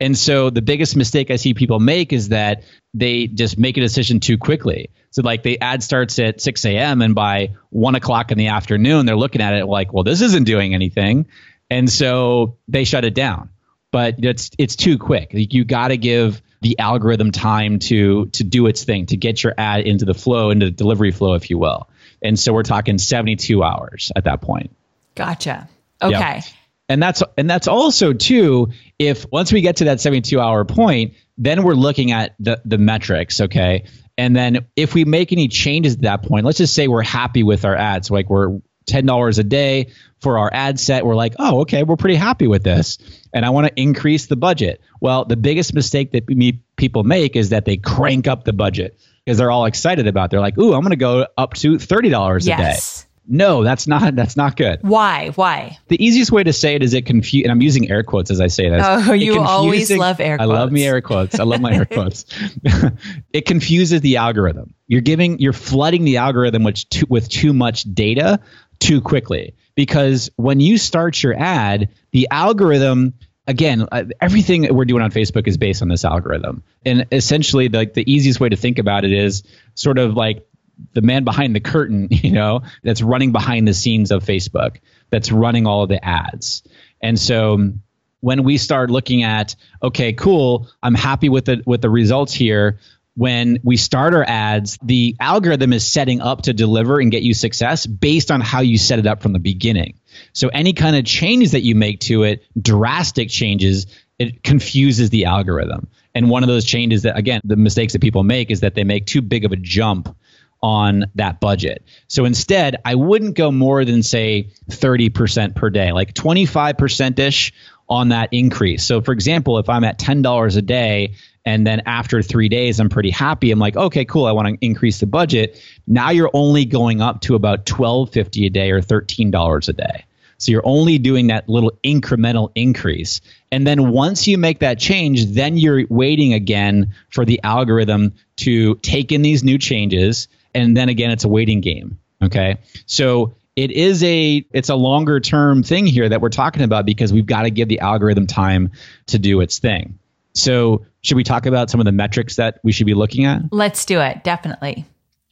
[0.00, 3.80] And so the biggest mistake I see people make is that they just make a
[3.80, 4.90] decision too quickly.
[5.12, 7.00] So like the ad starts at 6 a.m.
[7.00, 10.44] and by one o'clock in the afternoon, they're looking at it like, well, this isn't
[10.44, 11.26] doing anything
[11.74, 13.50] and so they shut it down.
[13.90, 15.30] But it's it's too quick.
[15.32, 19.54] You got to give the algorithm time to to do its thing, to get your
[19.58, 21.88] ad into the flow, into the delivery flow, if you will.
[22.22, 24.74] And so we're talking 72 hours at that point.
[25.14, 25.68] Gotcha.
[26.00, 26.34] Okay.
[26.36, 26.44] Yep.
[26.88, 31.14] And that's and that's also too if once we get to that 72 hour point,
[31.38, 33.84] then we're looking at the the metrics, okay?
[34.16, 37.42] And then if we make any changes at that point, let's just say we're happy
[37.42, 41.04] with our ads, like we're $10 a day for our ad set.
[41.04, 42.98] We're like, oh, okay, we're pretty happy with this.
[43.32, 44.80] And I want to increase the budget.
[45.00, 48.98] Well, the biggest mistake that me, people make is that they crank up the budget
[49.24, 50.30] because they're all excited about it.
[50.32, 52.58] They're like, ooh, I'm going to go up to $30 yes.
[52.58, 53.08] a day.
[53.26, 54.80] No, that's not that's not good.
[54.82, 55.30] Why?
[55.30, 55.78] Why?
[55.88, 58.38] The easiest way to say it is it confuse and I'm using air quotes as
[58.38, 58.82] I say this.
[58.84, 60.50] Oh, you always love air quotes.
[60.50, 61.40] I love me air quotes.
[61.40, 62.26] I love my air quotes.
[63.32, 64.74] it confuses the algorithm.
[64.88, 68.40] You're giving you're flooding the algorithm with too, with too much data
[68.78, 73.14] too quickly because when you start your ad, the algorithm
[73.46, 76.62] again, uh, everything we're doing on Facebook is based on this algorithm.
[76.84, 79.42] And essentially, the, the easiest way to think about it is
[79.74, 80.46] sort of like
[80.92, 84.76] the man behind the curtain, you know, that's running behind the scenes of Facebook,
[85.10, 86.62] that's running all of the ads.
[87.00, 87.72] And so
[88.20, 92.78] when we start looking at, okay, cool, I'm happy with the with the results here
[93.16, 97.34] when we start our ads, the algorithm is setting up to deliver and get you
[97.34, 100.00] success based on how you set it up from the beginning.
[100.32, 103.86] So any kind of changes that you make to it, drastic changes,
[104.18, 105.88] it confuses the algorithm.
[106.14, 108.84] And one of those changes that, again, the mistakes that people make is that they
[108.84, 110.16] make too big of a jump
[110.62, 111.84] on that budget.
[112.08, 117.52] So instead, I wouldn't go more than say 30% per day, like 25% ish
[117.88, 118.84] on that increase.
[118.84, 122.88] So for example, if I'm at $10 a day and then after three days i'm
[122.88, 125.60] pretty happy i'm like okay cool i want to increase the budget.
[125.86, 130.04] Now you're only going up to about 12.50 a day or $13 a day.
[130.38, 133.20] So you're only doing that little incremental increase.
[133.52, 138.76] And then once you make that change then you're waiting again for the algorithm to
[138.76, 140.28] take in these new changes.
[140.54, 142.58] And then again it's a waiting game okay?
[142.86, 147.12] So it is a it's a longer term thing here that we're talking about because
[147.12, 148.72] we've got to give the algorithm time
[149.06, 149.98] to do its thing
[150.34, 153.42] so, should we talk about some of the metrics that we should be looking at?
[153.52, 154.84] Let's do it, definitely.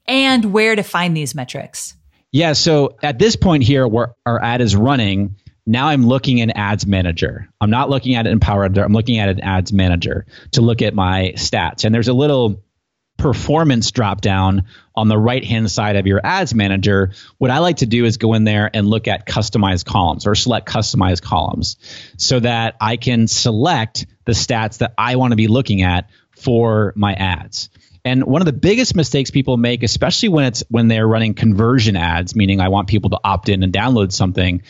[0.07, 1.95] And where to find these metrics.
[2.31, 6.51] Yeah, so at this point here where our ad is running, now I'm looking in
[6.53, 7.49] Ads Manager.
[7.61, 8.85] I'm not looking at it in Power Editor.
[8.85, 11.85] I'm looking at in Ads Manager to look at my stats.
[11.85, 12.63] And there's a little
[13.23, 14.65] performance drop down
[14.97, 18.17] on the right hand side of your ads manager, what I like to do is
[18.17, 21.77] go in there and look at customized columns or select customized columns
[22.17, 26.93] so that I can select the stats that I want to be looking at for
[26.97, 27.71] my ads.
[28.05, 31.95] And one of the biggest mistakes people make, especially when it's when they're running conversion
[31.95, 34.63] ads, meaning I want people to opt in and download something,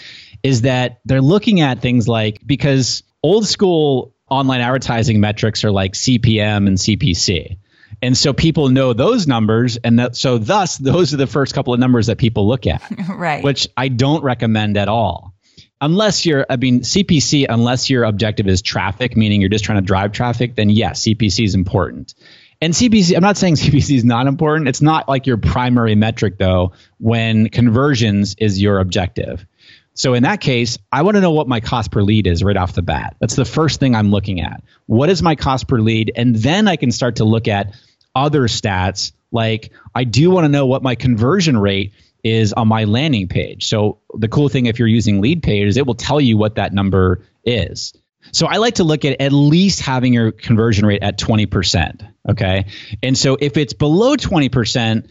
[0.42, 5.94] is that they're looking at things like because old school online advertising metrics are like
[5.94, 7.56] CPM and CPC.
[8.02, 9.76] And so people know those numbers.
[9.76, 12.82] And that, so thus, those are the first couple of numbers that people look at.
[13.08, 13.44] right.
[13.44, 15.34] Which I don't recommend at all.
[15.80, 19.86] Unless you're, I mean, CPC, unless your objective is traffic, meaning you're just trying to
[19.86, 22.14] drive traffic, then yes, CPC is important.
[22.60, 24.68] And CPC, I'm not saying CPC is not important.
[24.68, 29.46] It's not like your primary metric, though, when conversions is your objective.
[29.94, 32.56] So in that case, I want to know what my cost per lead is right
[32.56, 33.16] off the bat.
[33.20, 34.62] That's the first thing I'm looking at.
[34.86, 36.12] What is my cost per lead?
[36.16, 37.74] And then I can start to look at
[38.14, 42.84] other stats like I do want to know what my conversion rate is on my
[42.84, 43.66] landing page.
[43.66, 46.56] So the cool thing if you're using lead page is it will tell you what
[46.56, 47.94] that number is.
[48.30, 52.08] So I like to look at at least having your conversion rate at 20%.
[52.30, 52.66] Okay.
[53.02, 55.08] And so if it's below 20%,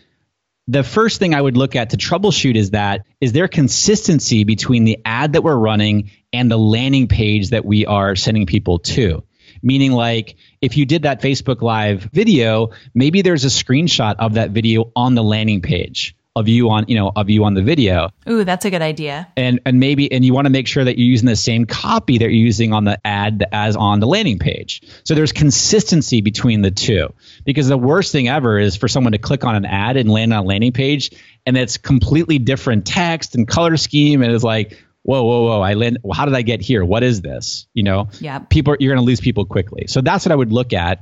[0.67, 4.85] the first thing I would look at to troubleshoot is that is there consistency between
[4.85, 9.23] the ad that we're running and the landing page that we are sending people to?
[9.63, 14.52] Meaning, like, if you did that Facebook Live video, maybe there's a screenshot of that
[14.52, 18.10] video on the landing page of you on you know of you on the video.
[18.30, 19.28] Ooh that's a good idea.
[19.36, 22.17] And and maybe and you want to make sure that you're using the same copy
[22.19, 24.82] that you're using on the ad as on the landing page.
[25.04, 27.13] So there's consistency between the two.
[27.43, 30.34] Because the worst thing ever is for someone to click on an ad and land
[30.34, 31.12] on a landing page
[31.45, 35.73] and it's completely different text and color scheme and it's like whoa whoa whoa i
[35.73, 39.03] land how did i get here what is this you know yeah people you're going
[39.03, 41.01] to lose people quickly so that's what i would look at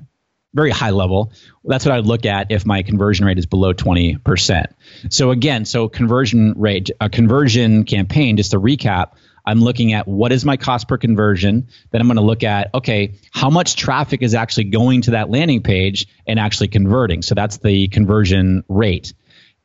[0.53, 1.31] very high level.
[1.63, 4.65] That's what I would look at if my conversion rate is below 20%.
[5.09, 9.11] So again, so conversion rate, a conversion campaign, just to recap,
[9.45, 11.69] I'm looking at what is my cost per conversion.
[11.91, 15.29] Then I'm going to look at, okay, how much traffic is actually going to that
[15.29, 17.21] landing page and actually converting.
[17.21, 19.13] So that's the conversion rate.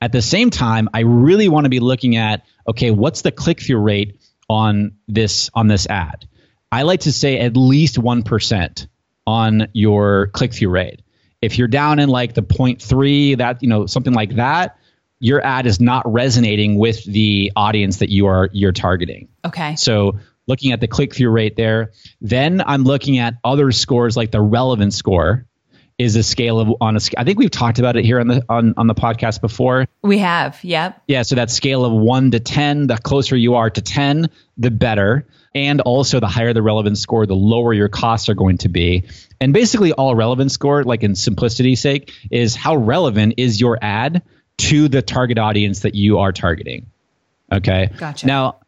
[0.00, 3.60] At the same time, I really want to be looking at, okay, what's the click
[3.60, 6.28] through rate on this on this ad?
[6.70, 8.86] I like to say at least 1%
[9.26, 11.02] on your click through rate.
[11.40, 14.76] If you're down in like the 0.3, that, you know, something like that,
[15.20, 19.28] your ad is not resonating with the audience that you are you're targeting.
[19.44, 19.76] Okay.
[19.76, 24.30] So looking at the click through rate there, then I'm looking at other scores like
[24.30, 25.46] the relevance score
[25.98, 28.44] is a scale of on a I think we've talked about it here on the
[28.48, 29.86] on, on the podcast before.
[30.02, 31.02] We have, yep.
[31.06, 34.28] Yeah, so that scale of 1 to 10, the closer you are to 10,
[34.58, 38.58] the better and also the higher the relevance score, the lower your costs are going
[38.58, 39.04] to be.
[39.40, 44.22] And basically, all relevance score, like in simplicity's sake, is how relevant is your ad
[44.56, 46.86] to the target audience that you are targeting.
[47.52, 47.90] Okay.
[47.96, 48.26] Gotcha.
[48.26, 48.58] Now,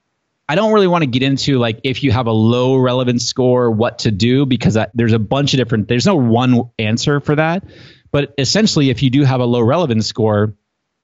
[0.49, 3.71] I don't really want to get into like if you have a low relevance score,
[3.71, 5.89] what to do because I, there's a bunch of different.
[5.89, 7.65] There's no one answer for that,
[8.13, 10.55] but essentially, if you do have a low relevance score,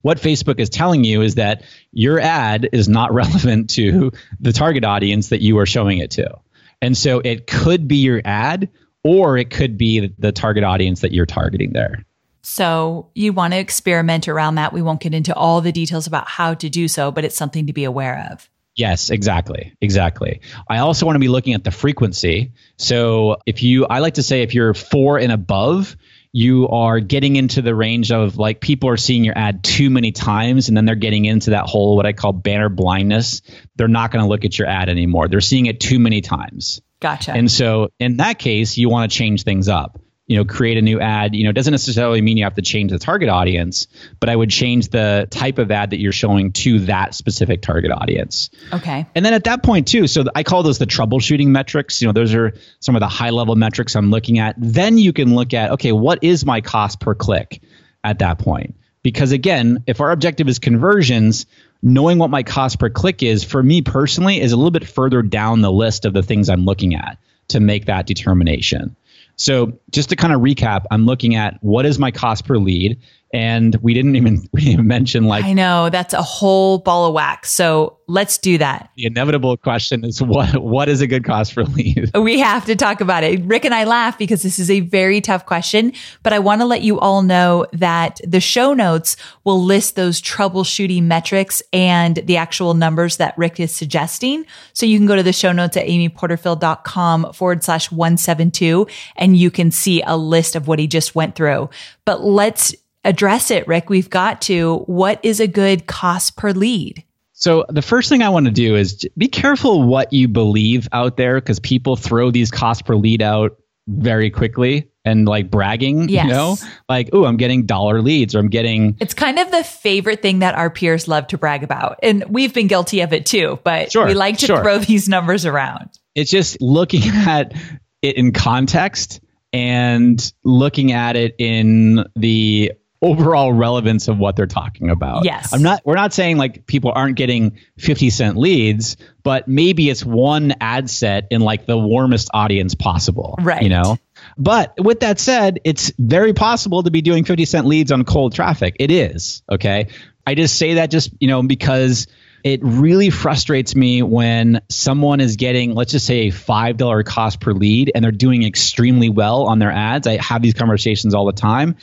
[0.02, 4.84] what Facebook is telling you is that your ad is not relevant to the target
[4.84, 6.38] audience that you are showing it to.
[6.80, 8.68] And so it could be your ad
[9.04, 12.04] or it could be the target audience that you're targeting there.
[12.42, 14.72] So you want to experiment around that.
[14.72, 17.68] We won't get into all the details about how to do so, but it's something
[17.68, 18.50] to be aware of.
[18.74, 19.74] Yes, exactly.
[19.80, 20.40] Exactly.
[20.68, 22.52] I also want to be looking at the frequency.
[22.78, 25.96] So if you, I like to say if you're four and above,
[26.32, 30.12] you are getting into the range of like people are seeing your ad too many
[30.12, 33.42] times and then they're getting into that whole what I call banner blindness.
[33.76, 35.28] They're not going to look at your ad anymore.
[35.28, 36.80] They're seeing it too many times.
[37.00, 37.32] Gotcha.
[37.32, 40.00] And so in that case, you want to change things up
[40.32, 42.90] you know create a new ad you know doesn't necessarily mean you have to change
[42.90, 43.86] the target audience
[44.18, 47.90] but i would change the type of ad that you're showing to that specific target
[47.90, 48.48] audience.
[48.72, 49.06] Okay.
[49.14, 52.00] And then at that point too so i call those the troubleshooting metrics.
[52.00, 54.54] You know those are some of the high level metrics i'm looking at.
[54.56, 57.60] Then you can look at okay what is my cost per click
[58.02, 58.76] at that point?
[59.02, 61.44] Because again if our objective is conversions
[61.82, 65.20] knowing what my cost per click is for me personally is a little bit further
[65.20, 67.18] down the list of the things i'm looking at
[67.48, 68.96] to make that determination
[69.42, 73.00] so just to kind of recap, I'm looking at what is my cost per lead,
[73.32, 77.06] and we didn't even we didn't even mention like I know that's a whole ball
[77.06, 77.50] of wax.
[77.50, 78.90] So let's do that.
[78.96, 82.10] The inevitable question is what what is a good cost for lead?
[82.22, 83.42] We have to talk about it.
[83.44, 85.92] Rick and I laugh because this is a very tough question,
[86.22, 90.22] but I want to let you all know that the show notes will list those
[90.22, 94.46] troubleshooting metrics and the actual numbers that Rick is suggesting.
[94.72, 99.50] So you can go to the show notes at amyporterfield.com forward slash 172 and you
[99.50, 101.70] can see a list of what he just went through.
[102.04, 103.90] But let's address it, Rick.
[103.90, 104.78] We've got to.
[104.86, 107.04] What is a good cost per lead?
[107.32, 111.16] So the first thing I want to do is be careful what you believe out
[111.16, 113.56] there because people throw these cost per lead out
[113.88, 116.24] very quickly and like bragging, yes.
[116.24, 116.56] you know,
[116.88, 118.96] like, oh, I'm getting dollar leads or I'm getting.
[119.00, 121.98] It's kind of the favorite thing that our peers love to brag about.
[122.02, 124.62] And we've been guilty of it too, but sure, we like to sure.
[124.62, 125.90] throw these numbers around.
[126.14, 127.54] It's just looking at
[128.02, 129.20] it in context
[129.52, 135.24] and looking at it in the overall relevance of what they're talking about.
[135.24, 135.52] Yes.
[135.52, 140.04] I'm not we're not saying like people aren't getting 50 cent leads, but maybe it's
[140.04, 143.36] one ad set in like the warmest audience possible.
[143.40, 143.62] Right.
[143.62, 143.98] You know?
[144.38, 148.34] But with that said, it's very possible to be doing 50 cent leads on cold
[148.34, 148.76] traffic.
[148.78, 149.42] It is.
[149.50, 149.88] Okay.
[150.24, 152.06] I just say that just, you know, because
[152.44, 157.52] it really frustrates me when someone is getting, let's just say, a $5 cost per
[157.52, 160.06] lead and they're doing extremely well on their ads.
[160.06, 161.76] I have these conversations all the time.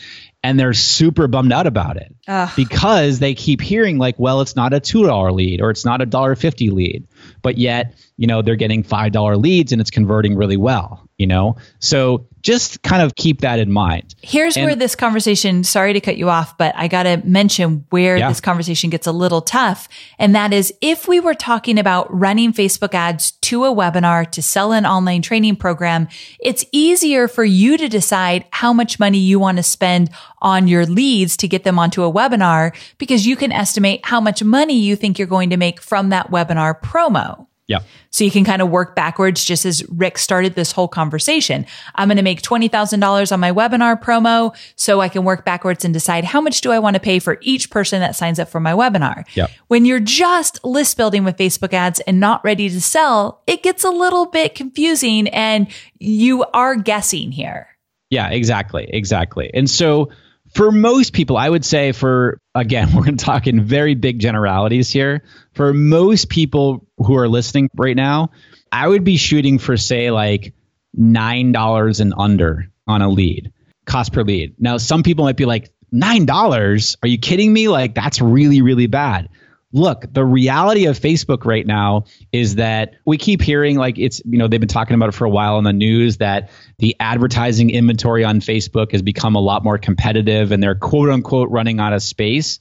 [0.44, 2.50] And they're super bummed out about it Ugh.
[2.56, 6.06] because they keep hearing like well it's not a $2 lead or it's not a
[6.08, 7.08] $1.50 lead
[7.42, 11.56] but yet you know they're getting $5 leads and it's converting really well you know
[11.80, 16.00] so just kind of keep that in mind Here's And- where this conversation, sorry to
[16.00, 18.30] cut you off, but I got to mention where Yeah.
[18.30, 19.90] this conversation gets a little tough.
[20.18, 24.42] And that is if we were talking about running Facebook ads to a webinar to
[24.42, 26.08] sell an online training program,
[26.40, 30.10] it's easier for you to decide how much money you want to spend
[30.42, 34.42] on your leads to get them onto a webinar because you can estimate how much
[34.44, 37.09] money you think you're going to make from that webinar promo.
[37.68, 37.80] Yeah
[38.12, 41.66] So you can kind of work backwards, just as Rick started this whole conversation.
[41.96, 45.94] I'm going to make $20,000 on my webinar promo so I can work backwards and
[45.94, 48.60] decide how much do I want to pay for each person that signs up for
[48.60, 49.26] my webinar.
[49.36, 49.52] Yep.
[49.68, 53.84] When you're just list building with Facebook ads and not ready to sell, it gets
[53.84, 55.68] a little bit confusing and
[56.00, 57.68] you are guessing here.
[58.10, 58.90] Yeah, exactly.
[58.92, 59.52] Exactly.
[59.54, 60.10] And so
[60.54, 64.20] for most people, I would say for, again, we're going to talk in very big
[64.20, 65.24] generalities here.
[65.54, 68.32] For most people who are listening right now,
[68.72, 70.54] I would be shooting for, say, like
[70.98, 73.52] $9 and under on a lead,
[73.86, 74.56] cost per lead.
[74.60, 76.98] Now, some people might be like, $9?
[77.02, 77.68] Are you kidding me?
[77.68, 79.30] Like, that's really, really bad
[79.72, 84.38] look, the reality of Facebook right now is that we keep hearing like it's, you
[84.38, 86.50] know, they've been talking about it for a while in the news that
[86.80, 91.50] the advertising inventory on Facebook has become a lot more competitive and they're quote unquote
[91.52, 92.60] running out of space.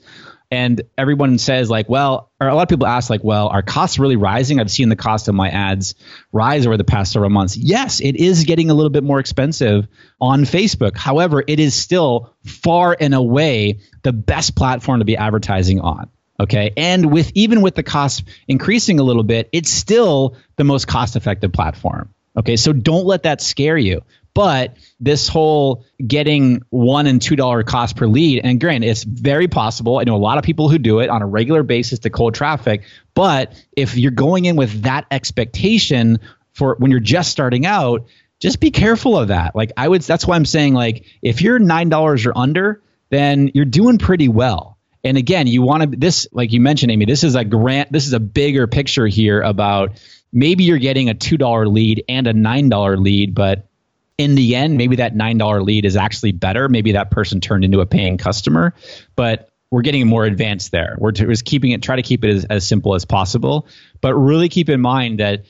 [0.50, 3.98] And everyone says, like, well, or a lot of people ask, like, well, are costs
[3.98, 4.58] really rising?
[4.58, 5.94] I've seen the cost of my ads
[6.32, 7.54] rise over the past several months.
[7.54, 9.86] Yes, it is getting a little bit more expensive
[10.22, 10.96] on Facebook.
[10.96, 16.08] However, it is still far and away the best platform to be advertising on.
[16.40, 16.72] Okay.
[16.76, 21.16] And with even with the cost increasing a little bit, it's still the most cost
[21.16, 22.14] effective platform.
[22.36, 22.56] Okay.
[22.56, 24.02] So don't let that scare you.
[24.34, 29.48] But this whole getting one and two dollar cost per lead, and granted, it's very
[29.48, 29.98] possible.
[29.98, 32.34] I know a lot of people who do it on a regular basis to cold
[32.34, 32.84] traffic.
[33.14, 36.20] But if you're going in with that expectation
[36.52, 38.06] for when you're just starting out,
[38.38, 39.56] just be careful of that.
[39.56, 42.80] Like I would, that's why I'm saying like if you're nine dollars or under,
[43.10, 44.77] then you're doing pretty well.
[45.04, 47.04] And again, you want to this, like you mentioned, Amy.
[47.04, 47.92] This is a grant.
[47.92, 50.00] This is a bigger picture here about
[50.32, 53.68] maybe you're getting a two dollar lead and a nine dollar lead, but
[54.16, 56.68] in the end, maybe that nine dollar lead is actually better.
[56.68, 58.74] Maybe that person turned into a paying customer,
[59.14, 60.96] but we're getting more advanced there.
[60.98, 63.68] We're just keeping it, try to keep it as, as simple as possible,
[64.00, 65.44] but really keep in mind that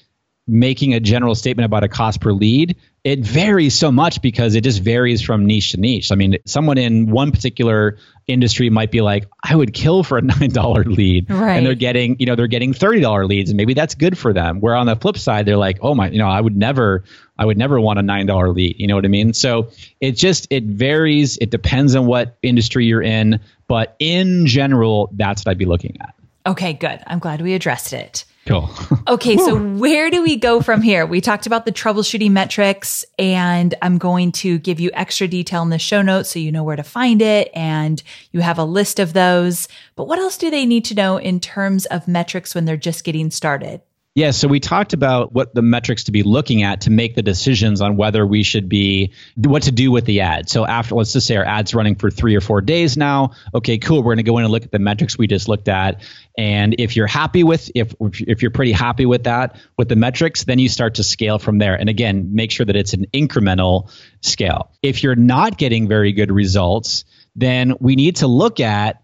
[0.47, 2.77] making a general statement about a cost per lead
[3.09, 6.13] it varies so much because it just varies from niche to niche.
[6.13, 7.97] I mean, someone in one particular
[8.27, 11.57] industry might be like, I would kill for a nine dollar lead, Right.
[11.57, 14.35] and they're getting, you know, they're getting thirty dollar leads, and maybe that's good for
[14.35, 14.61] them.
[14.61, 17.03] Where on the flip side, they're like, oh my, you know, I would never,
[17.39, 18.79] I would never want a nine dollar lead.
[18.79, 19.33] You know what I mean?
[19.33, 19.71] So
[20.03, 21.39] it just it varies.
[21.39, 25.97] It depends on what industry you're in, but in general, that's what I'd be looking
[26.01, 26.15] at.
[26.47, 27.01] Okay, good.
[27.07, 28.27] I'm glad we addressed it.
[28.49, 28.71] Cool.
[29.09, 31.07] Okay, so where do we go from here?
[31.07, 35.71] We talked about the troubleshooting metrics, and I'm going to give you extra detail in
[35.71, 39.01] the show notes so you know where to find it and you have a list
[39.01, 39.67] of those.
[39.97, 43.03] But what else do they need to know in terms of metrics when they're just
[43.03, 43.81] getting started?
[44.19, 47.23] Yeah, so we talked about what the metrics to be looking at to make the
[47.23, 50.51] decisions on whether we should be what to do with the ad.
[50.51, 53.31] So after let's just say our ad's running for 3 or 4 days now.
[53.55, 53.99] Okay, cool.
[53.99, 56.03] We're going to go in and look at the metrics we just looked at
[56.37, 60.43] and if you're happy with if if you're pretty happy with that with the metrics,
[60.43, 61.77] then you start to scale from there.
[61.77, 63.89] And again, make sure that it's an incremental
[64.21, 64.73] scale.
[64.83, 67.05] If you're not getting very good results,
[67.37, 69.01] then we need to look at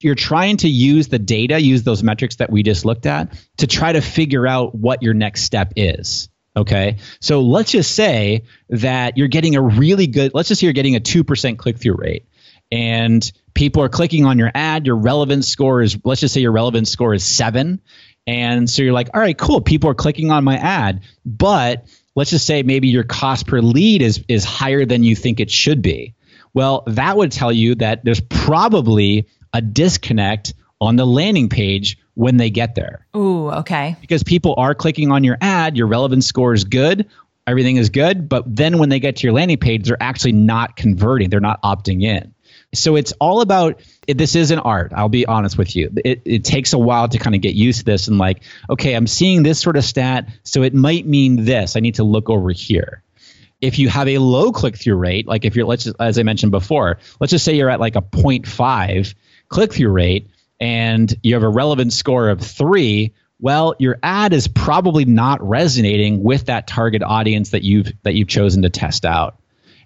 [0.00, 3.66] you're trying to use the data, use those metrics that we just looked at to
[3.66, 6.28] try to figure out what your next step is.
[6.56, 6.98] Okay.
[7.20, 10.94] So let's just say that you're getting a really good, let's just say you're getting
[10.94, 12.26] a 2% click through rate
[12.70, 14.86] and people are clicking on your ad.
[14.86, 17.80] Your relevance score is, let's just say your relevance score is seven.
[18.26, 19.60] And so you're like, all right, cool.
[19.60, 24.00] People are clicking on my ad, but let's just say maybe your cost per lead
[24.00, 26.14] is, is higher than you think it should be.
[26.54, 32.36] Well, that would tell you that there's probably a disconnect on the landing page when
[32.36, 33.96] they get there Ooh, okay.
[34.00, 37.08] because people are clicking on your ad, your relevance score is good,
[37.46, 40.76] everything is good, but then when they get to your landing page, they're actually not
[40.76, 42.34] converting, they're not opting in.
[42.74, 44.92] So it's all about it, this is an art.
[44.94, 45.92] I'll be honest with you.
[46.04, 48.94] It, it takes a while to kind of get used to this and like, okay,
[48.94, 51.76] I'm seeing this sort of stat, so it might mean this.
[51.76, 53.02] I need to look over here
[53.60, 56.22] if you have a low click through rate, like if you're, let's just, as I
[56.22, 59.14] mentioned before, let's just say you're at like a 0.5
[59.48, 60.28] click through rate
[60.60, 66.22] and you have a relevant score of three, well, your ad is probably not resonating
[66.22, 69.38] with that target audience that you've that you've chosen to test out.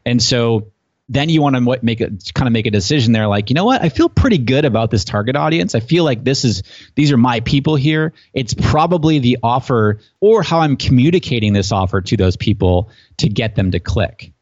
[0.05, 0.69] And so
[1.09, 3.65] then you want to make a kind of make a decision there like you know
[3.65, 3.83] what?
[3.83, 5.75] I feel pretty good about this target audience.
[5.75, 6.63] I feel like this is
[6.95, 8.13] these are my people here.
[8.35, 13.55] It's probably the offer or how i'm communicating this offer to those people to get
[13.55, 14.33] them to click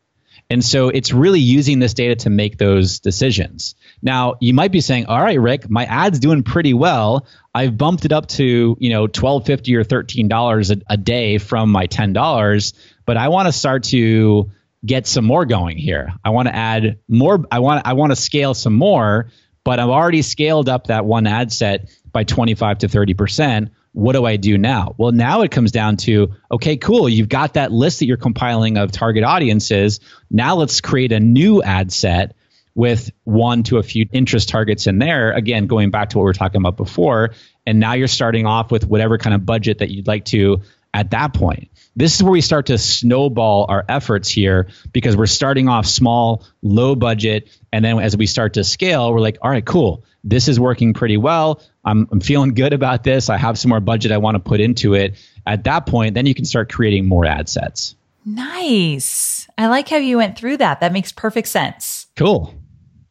[0.48, 3.74] and so it's really using this data to make those decisions.
[4.00, 7.26] Now, you might be saying, "All right, Rick, my ad's doing pretty well.
[7.54, 11.86] I've bumped it up to, you know, 12.50 or $13 a, a day from my
[11.86, 12.74] $10,
[13.06, 14.50] but I want to start to
[14.84, 16.12] get some more going here.
[16.24, 19.30] I want to add more I want I want to scale some more,
[19.64, 24.26] but I've already scaled up that one ad set by 25 to 30% what do
[24.26, 24.94] I do now?
[24.98, 27.08] Well, now it comes down to okay, cool.
[27.08, 30.00] You've got that list that you're compiling of target audiences.
[30.30, 32.36] Now let's create a new ad set
[32.74, 35.32] with one to a few interest targets in there.
[35.32, 37.30] Again, going back to what we were talking about before.
[37.66, 40.60] And now you're starting off with whatever kind of budget that you'd like to
[40.96, 41.68] at that point.
[41.94, 46.46] This is where we start to snowball our efforts here because we're starting off small,
[46.62, 47.50] low budget.
[47.70, 50.04] And then as we start to scale, we're like, all right, cool.
[50.24, 51.60] This is working pretty well.
[51.84, 53.28] I'm, I'm feeling good about this.
[53.28, 55.16] I have some more budget I want to put into it.
[55.46, 57.94] At that point, then you can start creating more ad sets.
[58.24, 59.46] Nice.
[59.58, 60.80] I like how you went through that.
[60.80, 62.06] That makes perfect sense.
[62.16, 62.54] Cool.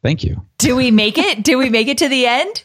[0.02, 0.44] Thank you.
[0.58, 1.44] Do we make it?
[1.44, 2.64] Do we make it to the end?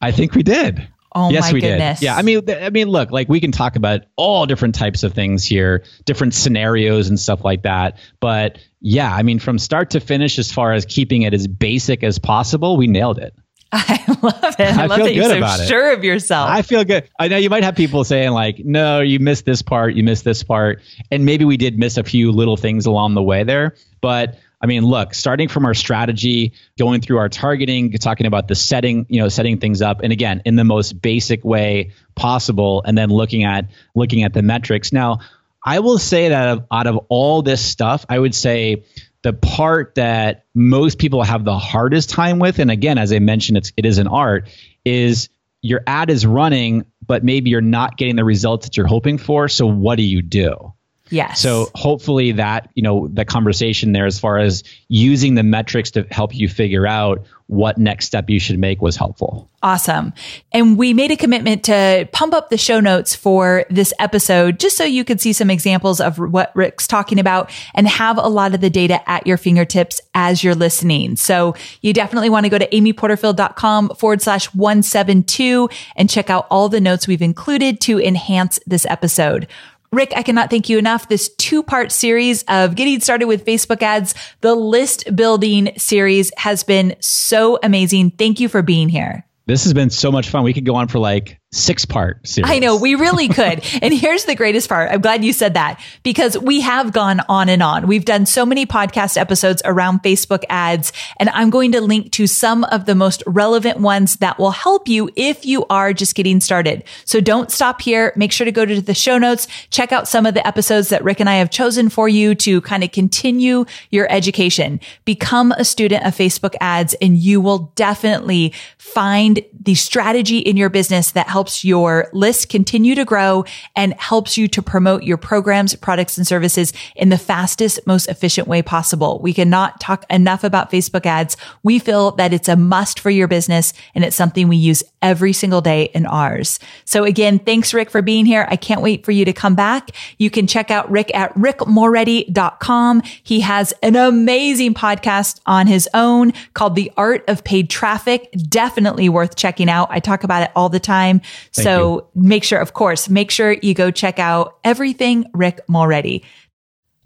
[0.00, 0.88] I think we did.
[1.18, 2.00] Oh yes, my we goodness.
[2.00, 2.06] did.
[2.06, 5.02] Yeah, I mean, th- I mean, look, like we can talk about all different types
[5.02, 7.98] of things here, different scenarios and stuff like that.
[8.20, 12.04] But yeah, I mean, from start to finish, as far as keeping it as basic
[12.04, 13.34] as possible, we nailed it.
[13.72, 14.60] I love it.
[14.60, 15.68] I, I love feel that you're good so about it.
[15.68, 16.48] sure of yourself.
[16.48, 17.10] I feel good.
[17.18, 19.94] I know you might have people saying like, "No, you missed this part.
[19.94, 23.22] You missed this part," and maybe we did miss a few little things along the
[23.22, 23.74] way there.
[24.00, 28.54] But I mean, look, starting from our strategy, going through our targeting, talking about the
[28.54, 32.98] setting, you know, setting things up, and again, in the most basic way possible, and
[32.98, 34.92] then looking at looking at the metrics.
[34.92, 35.20] Now,
[35.64, 38.84] I will say that out of all this stuff, I would say
[39.22, 43.58] the part that most people have the hardest time with, and again, as I mentioned,
[43.58, 44.48] it's it is an art,
[44.84, 45.28] is
[45.62, 49.48] your ad is running, but maybe you're not getting the results that you're hoping for.
[49.48, 50.72] So what do you do?
[51.10, 51.40] Yes.
[51.40, 56.06] So hopefully that, you know, the conversation there as far as using the metrics to
[56.10, 59.50] help you figure out what next step you should make was helpful.
[59.62, 60.12] Awesome.
[60.52, 64.76] And we made a commitment to pump up the show notes for this episode just
[64.76, 68.54] so you could see some examples of what Rick's talking about and have a lot
[68.54, 71.16] of the data at your fingertips as you're listening.
[71.16, 76.68] So you definitely want to go to amyporterfield.com forward slash 172 and check out all
[76.68, 79.48] the notes we've included to enhance this episode.
[79.92, 81.08] Rick, I cannot thank you enough.
[81.08, 86.62] This two part series of getting started with Facebook ads, the list building series has
[86.62, 88.10] been so amazing.
[88.12, 89.24] Thank you for being here.
[89.46, 90.44] This has been so much fun.
[90.44, 92.50] We could go on for like six part series.
[92.50, 93.64] I know we really could.
[93.80, 94.90] and here's the greatest part.
[94.92, 97.86] I'm glad you said that because we have gone on and on.
[97.86, 102.26] We've done so many podcast episodes around Facebook ads and I'm going to link to
[102.26, 106.40] some of the most relevant ones that will help you if you are just getting
[106.40, 106.84] started.
[107.06, 108.12] So don't stop here.
[108.14, 111.02] Make sure to go to the show notes, check out some of the episodes that
[111.02, 114.80] Rick and I have chosen for you to kind of continue your education.
[115.06, 120.68] Become a student of Facebook ads and you will definitely find the strategy in your
[120.68, 123.44] business that helps your list continue to grow
[123.76, 128.48] and helps you to promote your programs, products, and services in the fastest, most efficient
[128.48, 129.18] way possible.
[129.22, 131.36] We cannot talk enough about Facebook ads.
[131.62, 135.32] We feel that it's a must for your business and it's something we use every
[135.32, 136.58] single day in ours.
[136.84, 138.46] So again, thanks Rick for being here.
[138.50, 139.90] I can't wait for you to come back.
[140.18, 143.02] You can check out Rick at rickmulready.com.
[143.22, 148.30] He has an amazing podcast on his own called The Art of Paid Traffic.
[148.48, 149.88] Definitely worth checking out.
[149.90, 151.20] I talk about it all the time.
[151.52, 156.24] Thank so make sure, of course, make sure you go check out everything Rick Mulready.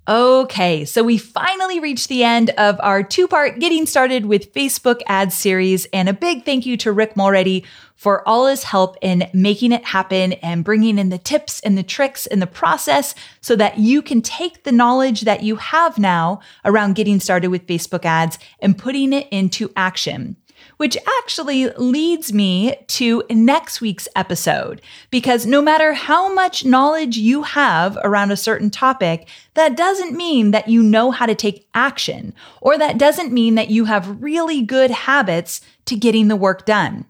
[0.09, 5.01] Okay, so we finally reached the end of our two part Getting Started with Facebook
[5.07, 5.87] Ads series.
[5.93, 7.65] And a big thank you to Rick Mulready
[7.95, 11.85] for all his help in making it happen and bringing in the tips and the
[11.85, 16.41] tricks and the process so that you can take the knowledge that you have now
[16.65, 20.37] around getting started with Facebook ads and putting it into action
[20.83, 24.83] which actually leads me to next week's episode.
[25.13, 30.51] Because no matter how much knowledge you have around a certain topic, that doesn't mean
[30.51, 34.61] that you know how to take action, or that doesn't mean that you have really
[34.61, 37.05] good habits to getting the work done.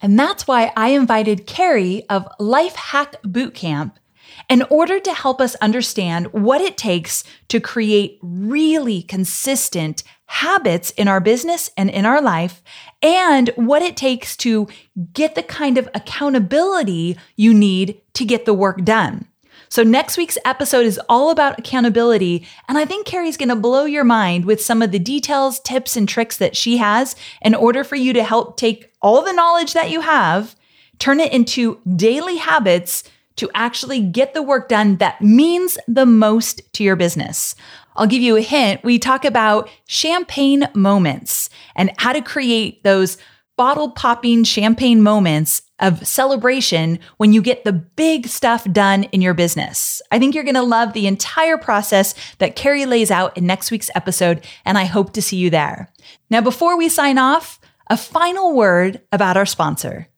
[0.00, 3.92] And that's why I invited Carrie of Life Hack Bootcamp
[4.48, 11.08] in order to help us understand what it takes to create really consistent habits in
[11.08, 12.62] our business and in our life,
[13.02, 14.68] and what it takes to
[15.12, 19.26] get the kind of accountability you need to get the work done.
[19.70, 22.46] So next week's episode is all about accountability.
[22.68, 25.96] And I think Carrie's going to blow your mind with some of the details, tips,
[25.96, 29.74] and tricks that she has in order for you to help take all the knowledge
[29.74, 30.56] that you have,
[30.98, 33.04] turn it into daily habits
[33.36, 37.54] to actually get the work done that means the most to your business.
[37.98, 38.84] I'll give you a hint.
[38.84, 43.18] We talk about champagne moments and how to create those
[43.56, 49.34] bottle popping champagne moments of celebration when you get the big stuff done in your
[49.34, 50.00] business.
[50.12, 53.72] I think you're going to love the entire process that Carrie lays out in next
[53.72, 55.92] week's episode, and I hope to see you there.
[56.30, 60.08] Now, before we sign off, a final word about our sponsor.